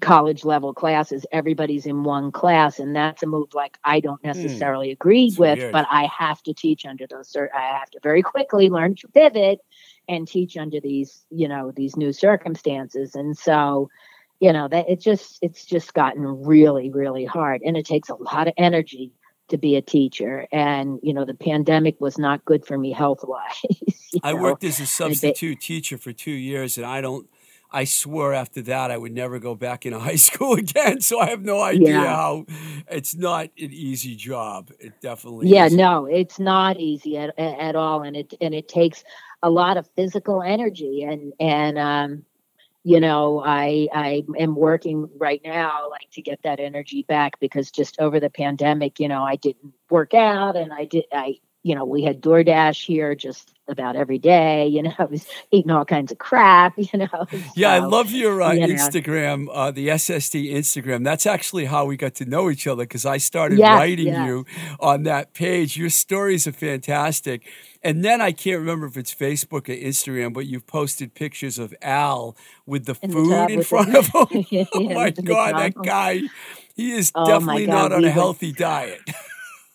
[0.00, 1.26] college level classes.
[1.32, 5.58] Everybody's in one class and that's a move like i don't necessarily agree It's with
[5.58, 5.72] weird.
[5.72, 9.60] but i have to teach under those i have to very quickly learn to pivot
[10.08, 13.14] and teach under these you know these new circumstances.
[13.14, 13.90] And so
[14.40, 18.14] you know that it just it's just gotten really really hard and it takes a
[18.14, 19.12] lot of energy
[19.48, 23.20] to be a teacher and you know the pandemic was not good for me health
[23.22, 23.62] wise
[24.22, 27.28] I worked as a substitute teacher for two years, and I don't.
[27.70, 31.00] I swore after that I would never go back into high school again.
[31.00, 32.06] So I have no idea Yeah.
[32.06, 32.46] how.
[32.88, 34.70] It's not an easy job.
[34.78, 35.48] It definitely.
[35.48, 35.74] yeah is.
[35.74, 39.04] no it's not easy at, at at all and it and it takes
[39.42, 42.24] a lot of physical energy and and um
[42.86, 47.72] you know i i am working right now like to get that energy back because
[47.72, 51.34] just over the pandemic you know i didn't work out and i did i
[51.66, 54.68] you know, we had DoorDash here just about every day.
[54.68, 56.74] You know, I was eating all kinds of crap.
[56.92, 57.26] You know.
[57.56, 58.74] Yeah, I love your uh, you know.
[58.74, 61.02] Instagram, uh, the SSD Instagram.
[61.02, 64.26] That's actually how we got to know each other because I started Yes, writing yes.
[64.26, 64.46] you
[64.78, 65.76] on that page.
[65.76, 67.42] Your stories are fantastic.
[67.82, 71.74] And then I can't remember if it's Facebook or Instagram, but you've posted pictures of
[71.82, 72.36] Al
[72.66, 74.44] with the In food tub in front the- of him.
[74.50, 76.20] Yeah, oh my the God, that guy,
[76.76, 79.00] he is Oh definitely not on a healthy diet.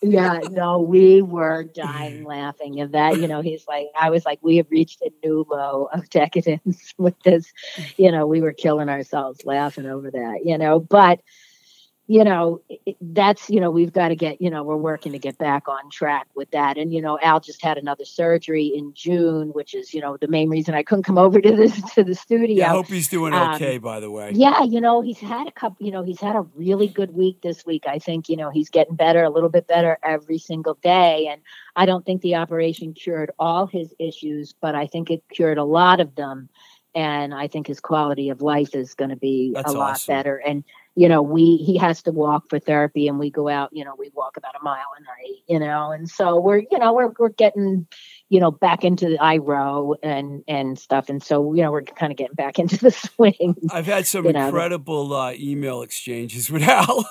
[0.02, 2.26] Yeah, no, we were dying mm.
[2.26, 3.18] laughing at that.
[3.18, 6.92] You know, he's like, I was like, we have reached a new low of decadence
[6.98, 7.52] with this.
[7.76, 7.94] Mm.
[7.98, 10.40] You know, we were killing ourselves laughing over that.
[10.44, 11.20] You know, but
[12.08, 12.60] you know,
[13.00, 14.40] that's you know, we've got to get.
[14.40, 16.76] You know, we're working to get back on track with that.
[16.76, 20.28] And you know, Al just had another surgery in June, which is you know the
[20.28, 22.56] main reason I couldn't come over to this to the studio.
[22.56, 24.32] Yeah, I hope he's doing Um, okay, by the way.
[24.34, 27.40] Yeah, you know, he's had a couple, you know, he's had a really good week
[27.42, 27.84] this week.
[27.86, 31.28] I think, you know, he's getting better, a little bit better every single day.
[31.30, 31.40] And
[31.76, 35.64] I don't think the operation cured all his issues, but I think it cured a
[35.64, 36.48] lot of them.
[36.94, 40.14] And I think his quality of life is going to be That's a lot awesome.
[40.14, 40.36] better.
[40.36, 40.64] And,
[40.94, 43.94] you know, we, he has to walk for therapy and we go out, you know,
[43.98, 47.12] we walk about a mile a night, you know, and so we're, you know, we're,
[47.18, 47.86] we're getting,
[48.28, 51.08] you know, back into the I row and, and stuff.
[51.08, 53.56] And so, you know, we're kind of getting back into the swing.
[53.70, 57.06] I've had some you know, incredible uh, email exchanges with Al.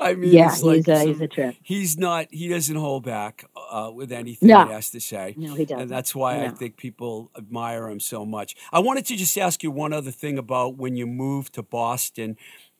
[0.00, 1.54] I mean, yeah, it's like he's, a, some- he's a trip.
[1.62, 4.64] he's not he doesn't hold back uh, with anything No.
[4.66, 5.82] he has to say No, he doesn't.
[5.82, 9.62] and that's why i think people admire him so much i wanted to just ask
[9.62, 12.36] you one other thing about when you moved to boston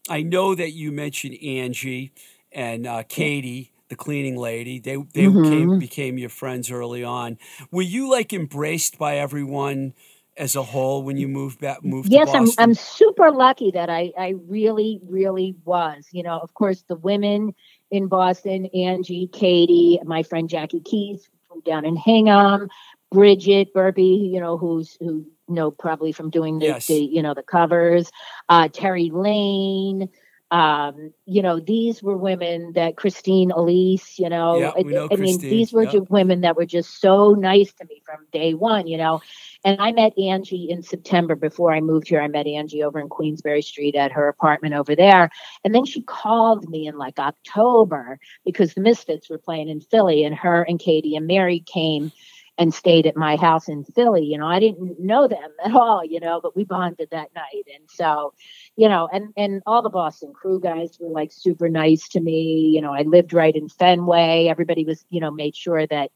[0.09, 2.12] i know that you mentioned angie
[2.53, 4.78] and uh, katie the cleaning lady.
[4.78, 5.42] They they Mhm.
[5.42, 7.38] came, became your friends early on.
[7.70, 9.94] Were you like embraced by everyone
[10.36, 14.12] as a whole when you moved back moved yes i'm i'm super lucky that i
[14.18, 16.09] i really really was.
[16.12, 17.55] You know of course the women
[17.90, 22.68] in boston angie katie my friend jackie keys from down in hingham
[23.11, 26.86] bridget burby you know who's who know probably from doing the, Yes.
[26.86, 28.11] the you know the covers
[28.48, 30.09] uh terry lane
[30.51, 35.16] um you know these were women that christine elise you know Yeah, I, know I
[35.16, 36.01] mean these were yeah.
[36.09, 39.20] women that were just so nice to me from day one you know
[39.64, 42.22] and I met Angie in September before I moved here.
[42.22, 45.28] I met Angie over in Queensberry Street at her apartment over there.
[45.64, 50.24] And then she called me in like October because the Misfits were playing in Philly
[50.24, 52.11] and her and Katie and Mary came
[52.59, 54.24] and stayed at my house in Philly.
[54.24, 57.66] You know, I didn't know them at all, you know, but we bonded that night.
[57.74, 58.34] And so,
[58.76, 62.70] you know, and and all the Boston crew guys were like super nice to me.
[62.74, 64.48] You know, I lived right in Fenway.
[64.48, 66.11] Everybody was, you know, made sure that,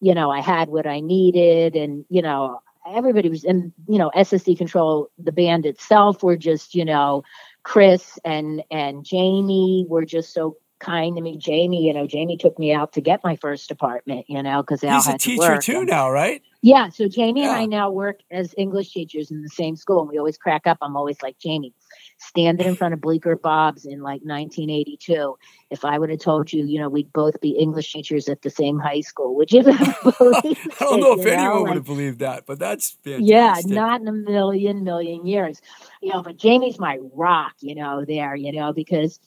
[0.00, 4.10] you know, I had what I needed and, you know, everybody was in you know
[4.16, 7.22] ssd control the band itself were just you know
[7.62, 11.36] chris and and jamie were just so kind to me.
[11.36, 14.80] Jamie you know jamie took me out to get my first apartment you know because
[14.80, 16.42] he's a had to teacher too And- now right?
[16.62, 20.10] Yeah so jamie and i now work as english teachers in the same school and
[20.10, 20.78] we always crack up.
[20.82, 21.72] I'm always like jamie
[22.18, 25.36] standing in front of bleecker bob's in like 1982
[25.70, 28.50] if i would have told you you know we'd both be english teachers at the
[28.50, 31.84] same high school would you have i don't know it, if anyone would Like, have
[31.84, 33.28] believed that but that's fantastic.
[33.28, 35.60] yeah, not in a million, million years.
[36.02, 39.20] You know, but Jamie's my rock, you know, there, you know, because,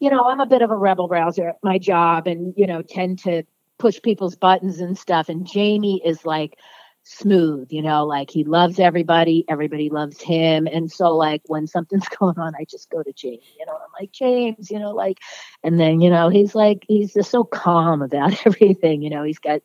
[0.00, 2.82] you know, I'm a bit of a rebel rouser at my job and, you know,
[2.82, 3.44] tend to
[3.78, 5.28] push people's buttons and stuff.
[5.28, 6.58] And Jamie is like
[7.04, 10.68] smooth, you know, like he loves everybody, everybody loves him.
[10.68, 13.90] And so, like, when something's going on, I just go to Jamie, you know, I'm
[14.00, 15.18] like, James, you know, like,
[15.64, 19.40] and then, you know, he's like, he's just so calm about everything, you know, he's
[19.40, 19.62] got,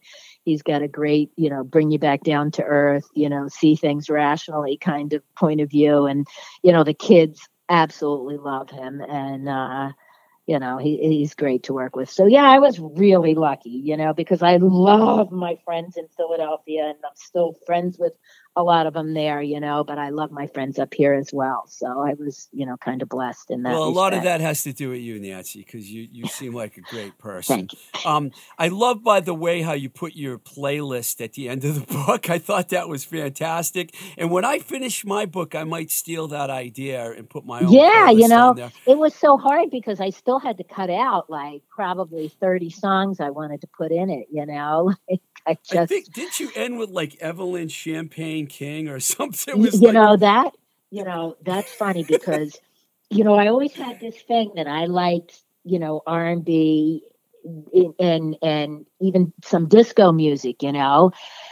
[0.47, 3.75] he's got a great you know bring you back down to earth you know see
[3.75, 6.25] things rationally kind of point of view and
[6.63, 9.91] you know the kids absolutely love him and uh
[10.47, 12.09] you know he, he's great to work with.
[12.09, 16.85] So yeah i was really lucky you know because i love my friends in philadelphia
[16.85, 18.13] and i'm still friends with
[18.57, 21.31] a lot of them there you know but i love my friends up here as
[21.33, 24.23] well so i was you know kind of blessed in that well, a lot of
[24.23, 27.67] that has to do with you, Nancy, because you, you seem like a great person.
[27.67, 31.49] thank you Um, I love, by the way, how you put your playlist at the
[31.49, 32.29] end of the book.
[32.29, 33.95] I thought that was fantastic.
[34.17, 37.71] And when I finish my book, I might steal that idea and put my own.
[37.71, 38.55] Yeah, you know,
[38.85, 43.19] it was so hard because I still had to cut out like probably 30 songs
[43.19, 44.93] I wanted to put in it, you know?
[45.47, 49.59] Like I I think didn't you end with like Evelyn Champagne King or something?
[49.61, 50.53] Was you like, know that
[50.89, 52.59] you know that's funny because
[53.09, 57.03] you know i always had this thing that i liked you know r&b
[57.99, 61.11] and and even some disco music you know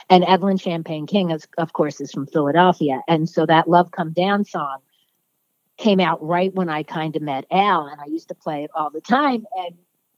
[0.10, 4.12] and evelyn champagne king is, of course is from philadelphia and so that love come
[4.12, 4.78] down song
[5.78, 8.72] came out right when i kind of met al and i used to play it
[8.74, 9.76] all the time and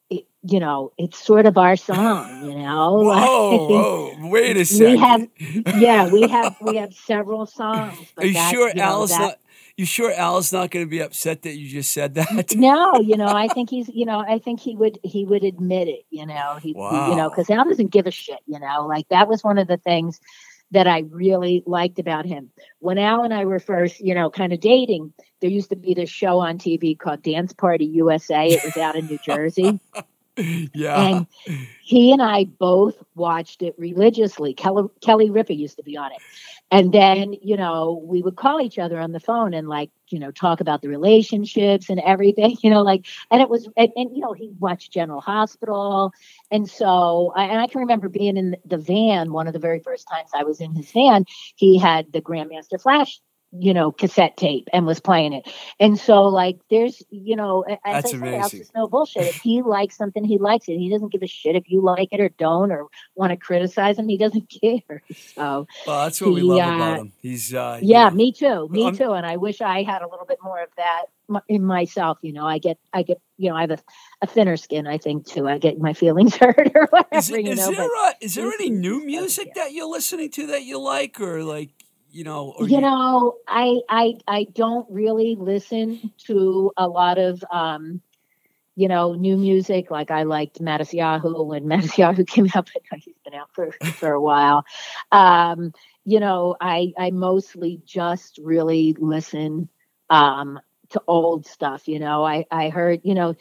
[0.10, 2.94] it, you know, it's sort of our song, you know.
[3.04, 4.92] Whoa, whoa, wait a second.
[4.92, 9.10] we have yeah we have we have several songs Are you that, sure know, Al's
[9.12, 9.40] that- not?
[9.76, 12.56] You sure Al's not going to be upset that you just said that?
[12.56, 15.88] no you know i think he's you know i think he would he would admit
[15.88, 18.88] it you know he, he- you know because al doesn't give a shit you know
[18.88, 20.20] like that was one of the things
[20.72, 22.50] that i really liked about him.
[22.80, 25.94] When al and i were first you know kind of dating there used to be
[25.94, 29.80] this show on tv called dance party usa it was out in new jersey
[30.74, 31.02] yeah.
[31.02, 31.28] and
[31.82, 34.54] he and I both watched it religiously.
[34.54, 36.20] Kelly, Kelly Ripa used to be on it.
[36.70, 40.20] And then, you know, we would call each other on the phone and like, you
[40.20, 44.16] know, talk about the relationships and everything, you know, like, and it was, and, and
[44.16, 46.12] you know, he watched General Hospital.
[46.52, 49.80] And so, I, and I can remember being in the van, one of the very
[49.80, 51.26] first times I was in his van,
[51.56, 53.22] he had the Grandmaster Flash,
[53.52, 55.48] you know, cassette tape and was playing it.
[55.80, 58.66] And so, like, there's, you know, as That's I say, amazing.
[58.76, 59.24] no bullshit.
[59.24, 60.78] If he likes something, he likes it.
[60.78, 63.98] He doesn't give a shit if you like it or don't or want to criticize
[63.98, 64.08] him.
[64.10, 65.02] He doesn't care.
[65.36, 67.14] So, well, that's what we he, love uh, about him.
[67.22, 69.14] He's uh, you yeah, me too, me I'm- too.
[69.14, 71.06] And I wish I had a little bit more of that
[71.48, 72.18] in myself.
[72.22, 73.80] You know, I get, I get, you know, I have a,
[74.22, 74.88] a thinner skin.
[74.88, 75.48] I think too.
[75.48, 77.08] I get my feelings hurt or whatever.
[77.14, 79.64] Is, you is know, there but uh, is there any new music yeah.
[79.64, 81.70] that you're listening to that you like, or like
[82.12, 87.44] you know, or you know i i i don't really listen to a lot of
[87.52, 88.02] um
[88.76, 89.92] you know new music.
[89.92, 90.60] Like i liked
[90.94, 94.66] Yahoo when Yahoo came out but he's been out for for a while.
[95.12, 95.74] Um
[96.06, 99.70] you know i i mostly just really listen
[100.10, 100.60] um
[100.92, 102.24] to old stuff you know.
[102.26, 103.36] I i heard you know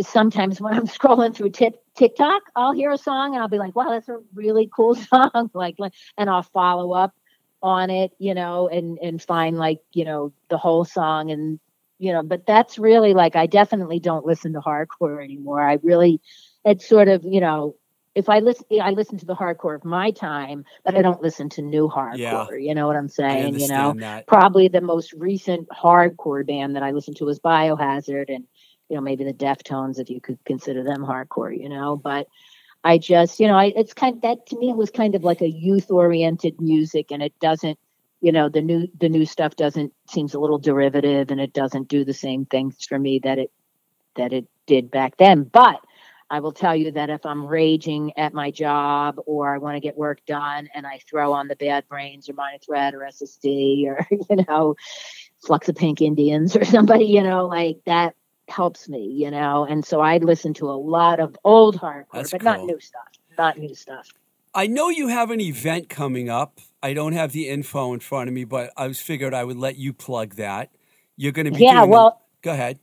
[0.00, 3.76] sometimes when i'm scrolling through tip tiktok i'll hear a song and i'll be like
[3.76, 5.76] wow that's a really cool song like-
[6.18, 7.14] and i'll follow up
[7.62, 11.60] on it, you know, and and find like, you know, the whole song and
[11.98, 15.60] you know, but that's really like I definitely don't listen to hardcore anymore.
[15.60, 16.20] I really
[16.64, 17.74] it's sort of, you know,
[18.14, 21.48] if I listen I listen to the hardcore of my time, but I don't listen
[21.50, 22.18] to new hardcore.
[22.18, 22.46] Yeah.
[22.54, 23.58] You know what I'm saying?
[23.58, 24.26] You know, that.
[24.26, 28.44] probably the most recent hardcore band that I listened to was Biohazard and
[28.88, 32.28] you know maybe the Deftones if you could consider them hardcore, you know, but
[32.84, 35.40] I just, you know, I, it's kind of that to me was kind of like
[35.40, 37.78] a youth oriented music and it doesn't,
[38.20, 41.88] you know, the new the new stuff doesn't seems a little derivative and it doesn't
[41.88, 43.52] do the same things for me that it
[44.16, 45.44] that it did back then.
[45.44, 45.80] But
[46.30, 49.80] I will tell you that if I'm raging at my job or I want to
[49.80, 53.86] get work done and I throw on the Bad Brains or Minor Threat or SSD
[53.86, 54.76] or, you know,
[55.44, 58.14] Flux of Pink Indians or somebody, you know, like that
[58.50, 59.64] helps me, you know.
[59.64, 63.08] And so I listen to a lot of old hardcore, That's but not new stuff.
[63.36, 64.08] Not new stuff.
[64.54, 66.60] I know you have an event coming up.
[66.82, 69.56] I don't have the info in front of me, but I was figured I would
[69.56, 70.70] let you plug that.
[71.16, 72.78] You're going to be Yeah, doing a- well, go ahead.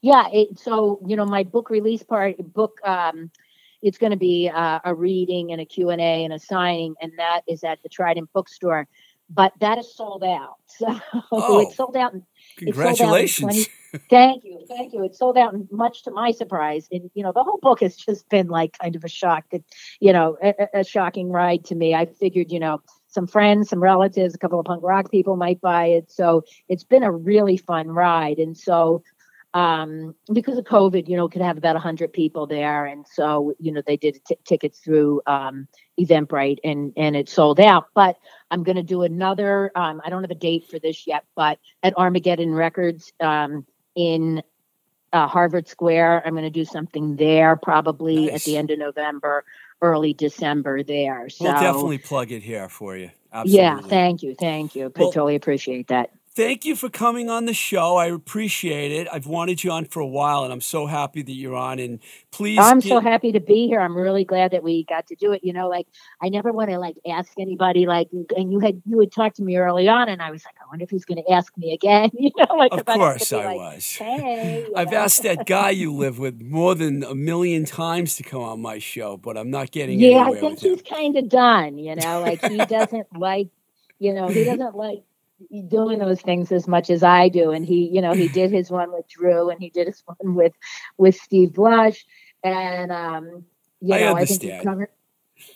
[0.00, 3.30] Yeah, it, so you know my book release part book um
[3.82, 7.42] it's going to be uh, a reading and a Q&A and a signing and that
[7.46, 8.88] is at the Trident bookstore
[9.30, 10.56] but that is sold out.
[10.78, 11.00] So
[11.32, 12.22] Oh, it's sold out in
[12.56, 13.68] Congratulations.
[14.10, 15.02] Thank you, thank you.
[15.02, 16.86] It sold out, and much to my surprise.
[16.92, 19.44] And you know, the whole book has just been like kind of a shock.
[19.50, 19.62] That
[19.98, 21.94] you know, a- a shocking ride to me.
[21.94, 25.60] I figured, you know, some friends, some relatives, a couple of punk rock people might
[25.62, 26.10] buy it.
[26.10, 28.38] So it's been a really fun ride.
[28.38, 29.02] And so,
[29.54, 33.54] um, because of COVID, you know, could have about a hundred people there, and so
[33.58, 35.66] you know they did t- tickets through um,
[35.98, 37.86] Eventbrite, and and it sold out.
[37.94, 38.16] But
[38.50, 39.70] I'm going to do another.
[39.74, 44.42] Um, I don't have a date for this yet, but at Armageddon Records um, in
[45.12, 46.22] uh, Harvard Square.
[46.26, 48.34] I'm going to do something there probably Nice.
[48.36, 49.44] at the end of November,
[49.80, 51.28] early December there.
[51.28, 53.10] So We'll definitely plug it here for you.
[53.32, 53.62] Absolutely.
[53.62, 54.92] yeah, thank you, thank you.
[54.94, 56.10] Well- totally appreciate that.
[56.38, 57.96] Thank you for coming on the show.
[57.96, 59.08] I appreciate it.
[59.12, 61.80] I've wanted you on for a while, and I'm so happy that you're on.
[61.80, 61.98] And
[62.30, 63.80] please, I'm so happy to be here.
[63.80, 65.42] I'm really glad that we got to do it.
[65.42, 65.88] You know, like
[66.22, 69.42] I never want to like ask anybody like, and you had you had talked to
[69.42, 71.72] me early on, and I was like, I wonder if he's going to ask me
[71.72, 72.10] again.
[72.16, 73.96] You know, like Of 'cause I have to course, I like, was.
[73.96, 74.96] Hey, I've know?
[74.98, 78.78] asked that guy you live with more than a million times to come on my
[78.78, 81.78] show, but I'm not getting Yeah, I think he's kind of done.
[81.78, 83.48] You know, like he doesn't like,
[83.98, 85.02] you know, he doesn't like
[85.68, 87.50] doing those things as much as I do.
[87.50, 90.34] And he, you know, he did his one with Drew, and he did his one
[90.34, 90.52] with
[90.96, 92.04] with Steve Blush,
[92.42, 93.44] and um,
[93.80, 94.90] you I know, I think covered.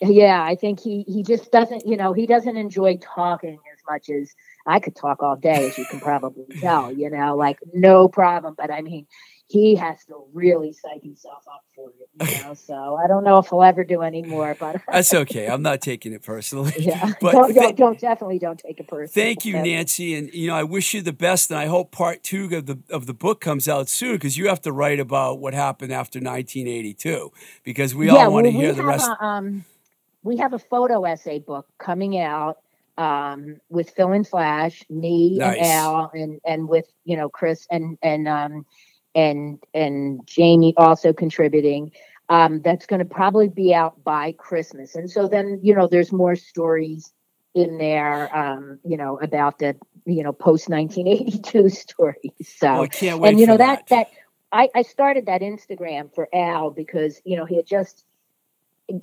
[0.01, 4.09] Yeah, I think he he just doesn't, you know, he doesn't enjoy talking as much
[4.09, 4.33] as
[4.65, 6.91] I could talk all day, as you can probably tell.
[6.91, 8.55] You know, like no problem.
[8.57, 9.07] But I mean,
[9.53, 12.37] he has to really psych himself up for it.
[12.39, 15.45] You know, so I don't know if he'll ever do any more, but That's okay.
[15.45, 16.73] I'm not taking it personally.
[16.79, 19.09] yeah, But don't, don't, don't definitely don't take it personally.
[19.09, 22.23] Thank you, Nancy, and you know I wish you the best, and I hope part
[22.23, 25.39] two of the of the book comes out soon because you have to write about
[25.39, 27.31] what happened after 1982
[27.63, 29.07] because we all want to well, hear the rest.
[29.07, 29.65] A, um,
[30.23, 32.57] we have a photo essay book coming out
[32.97, 35.57] um, with Phil and Flash, me Nice.
[35.57, 38.65] and Al, and and with you know Chris and and um,
[39.15, 41.91] and and Jamie also contributing.
[42.29, 46.11] Um, that's going to probably be out by Christmas, and so then you know there's
[46.11, 47.13] more stories
[47.53, 52.31] in there, um, you know, about the you know post 1982 stories.
[52.43, 54.07] So Oh, I can't wait and you know for that that
[54.51, 58.05] I, I started that Instagram for Al because you know he had just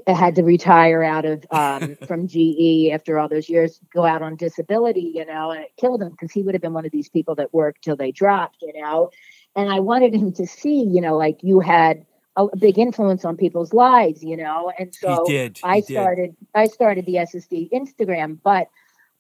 [0.07, 4.37] had to retire out of um, from GE after all those years, go out on
[4.37, 7.09] disability, you know, and it killed him because he would have been one of these
[7.09, 9.11] people that worked till they dropped, you know.
[9.57, 13.37] And I wanted him to see, you know, like you had a, big influence on
[13.37, 14.73] people's lives, you know.
[14.79, 15.59] And so he did.
[15.59, 15.87] He I did.
[15.87, 18.69] started I started the SSD Instagram, but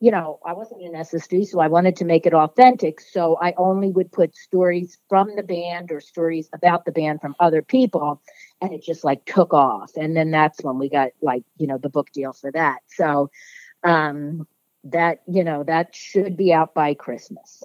[0.02, 3.02] you know, I wasn't in SSD, so I wanted to make it authentic.
[3.02, 7.36] So I only would put stories from the band or stories about the band from
[7.38, 8.22] other people.
[8.62, 9.90] And it just like took off.
[9.96, 12.78] And then that's when we got like, you know, the book deal for that.
[12.88, 13.30] So
[13.84, 14.46] um
[14.84, 17.62] that, you know, that should be out by Christmas.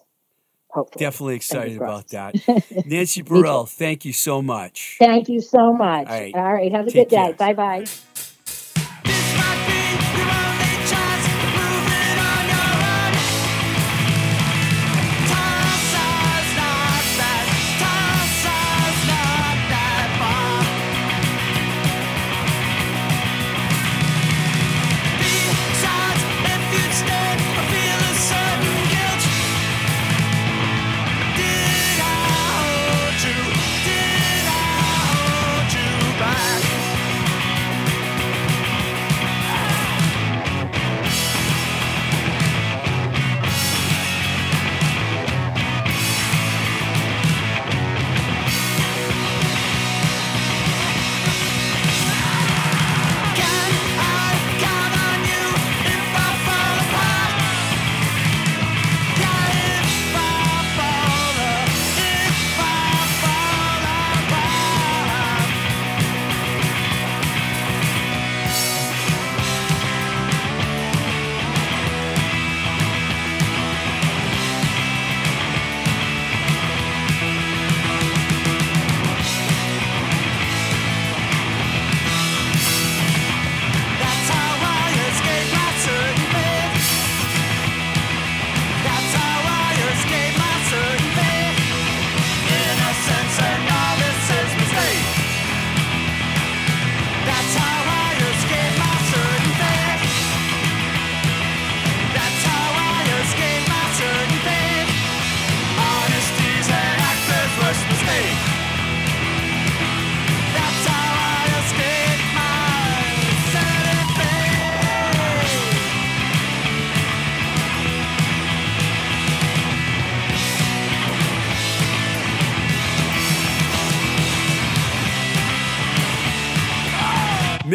[0.76, 1.06] Hopefully.
[1.06, 2.36] Definitely excited about that.
[2.86, 4.98] Nancy Barile, thank you so much.
[5.00, 6.10] Thank you so much.
[6.10, 6.36] All right.
[6.36, 6.70] All right.
[6.70, 7.32] Have a Take good day.
[7.32, 7.86] Bye bye.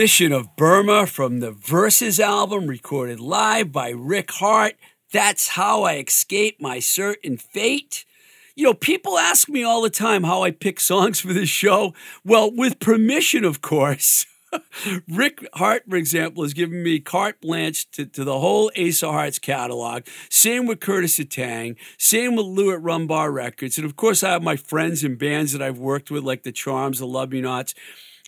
[0.00, 4.76] Mission of Burma from the Verses album, recorded live by Rick Harte.
[5.12, 8.06] That's how I escape my certain fate.
[8.56, 11.92] You know, people ask me all the time how I pick songs for this show.
[12.24, 14.24] Well, with permission, of course.
[15.06, 19.10] Rick Harte, for example, has given me carte blanche to, to the whole Ace of
[19.10, 20.04] Hearts catalog.
[20.30, 21.76] Same with Curtis Atang.
[21.98, 23.76] Same with Lou at Rumbar Records.
[23.76, 26.52] And of course, I have my friends and bands that I've worked with, like the
[26.52, 27.74] Charms, the Love Me Nots.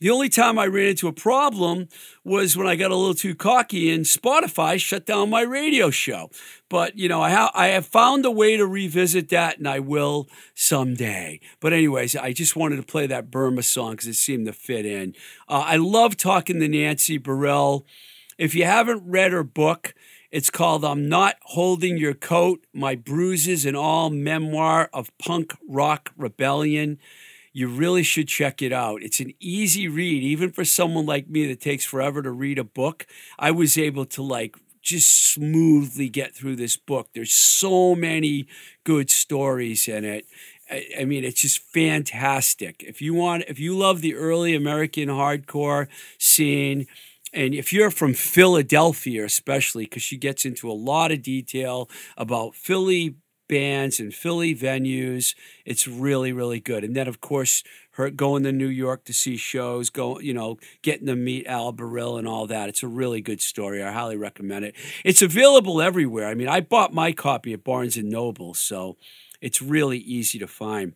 [0.02, 1.86] The only time I ran into a problem
[2.24, 6.28] was when I got a little too cocky and Spotify shut down my radio show.
[6.68, 9.78] But, you know, I, ha- I have found a way to revisit that and I
[9.78, 11.38] will someday.
[11.60, 14.84] But, anyways, I just wanted to play that Burma song because it seemed to fit
[14.84, 15.14] in.
[15.48, 17.84] Uh, I love talking to Nancy Barile.
[18.38, 19.94] If you haven't read her book,
[20.32, 26.10] it's called I'm Not Holding Your Coat My Bruises and All Memoir of Punk Rock
[26.16, 26.98] Rebellion.
[27.52, 29.02] You really should check it out.
[29.02, 32.64] It's an easy read, even for someone like me that takes forever to read a
[32.64, 33.06] book.
[33.38, 37.08] I was able to like just smoothly get through this book.
[37.14, 38.46] There's so many
[38.84, 40.26] good stories in it.
[40.70, 42.82] I, I mean, it's just fantastic.
[42.86, 45.88] If you want, if you love the early American hardcore
[46.18, 46.86] scene,
[47.34, 52.54] and if you're from Philadelphia, especially, because she gets into a lot of detail about
[52.54, 53.16] Philly
[53.52, 55.34] bands and Philly venues.
[55.66, 56.84] It's really, really good.
[56.84, 57.62] And then, of course,
[57.96, 61.70] her going to New York to see shows, go, you know, getting to meet Al
[61.70, 62.70] Barile and all that.
[62.70, 63.82] It's a really good story.
[63.82, 64.74] I highly recommend it.
[65.04, 66.28] It's available everywhere.
[66.28, 68.96] I mean, I bought my copy at Barnes and Noble, so
[69.42, 70.94] it's really easy to find.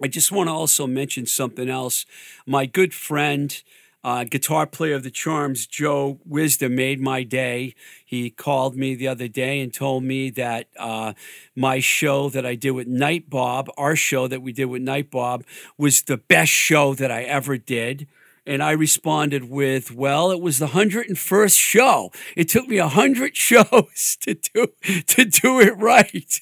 [0.00, 2.06] I just want to also mention something else.
[2.46, 3.60] My good friend,
[4.04, 7.74] uh, guitar player of the Charms, Joe Wisdom, made my day.
[8.04, 11.12] He called me the other day and told me that uh,
[11.54, 15.10] my show that I did with Night Bob, our show that we did with Night
[15.10, 15.44] Bob,
[15.78, 18.08] was the best show that I ever did.
[18.44, 22.10] And I responded with, "Well, it was the hundred and first show.
[22.36, 24.72] It took me a hundred shows to do
[25.06, 26.40] to do it right."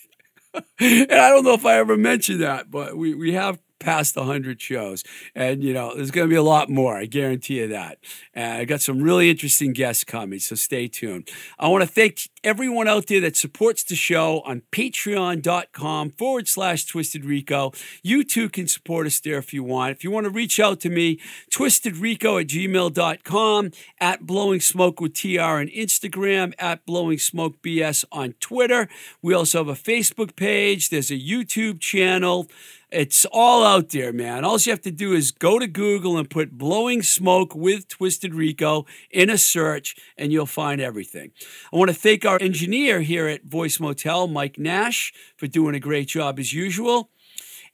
[0.81, 4.61] and I don't know if I ever mentioned that, but we, we have past 100
[4.61, 5.03] shows.
[5.35, 6.97] And, you know, there's going to be a lot more.
[6.97, 7.99] I guarantee you that.
[8.35, 11.29] And I got some really interesting guests coming, so stay tuned.
[11.59, 16.85] I want to thank everyone out there that supports the show on patreon.com forward slash
[16.85, 17.73] Twisted Rico.
[18.03, 19.93] You too can support us there if you want.
[19.93, 21.19] If you want to reach out to me,
[21.51, 23.71] Twisted twistedrico at gmail.com,
[24.01, 28.89] at Blowing Smoke with TR on Instagram, at Blowing Smoke BS on Twitter.
[29.23, 32.49] We also have a Facebook page, there's a YouTube channel.
[32.93, 34.45] It's all out there, man.
[34.45, 38.35] All you have to do is go to Google and put Blowing Smoke with Twisted
[38.35, 41.31] Rico in a search, and you'll find everything.
[41.73, 45.81] I want to thank our engineer here at Voice Motel, Mike Nash, for doing a
[45.81, 47.11] great job as usual.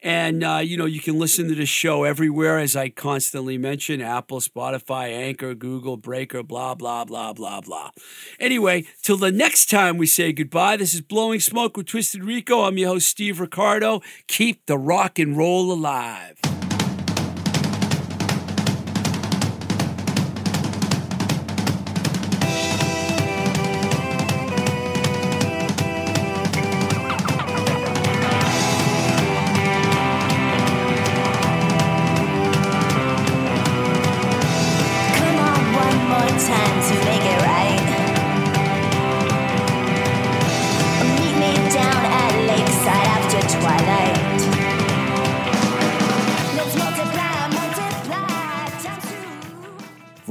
[0.02, 4.00] And, uh, you know, you can listen to the show everywhere, as I constantly mention
[4.00, 7.90] Apple, Spotify, Anchor, Google, Breaker, blah, blah, blah, blah, blah.
[8.38, 12.62] Anyway, till the next time we say goodbye, this is Blowing Smoke with Twisted Rico.
[12.62, 14.02] I'm your host, Steve Ricardo.
[14.28, 16.36] Keep the rock and roll alive.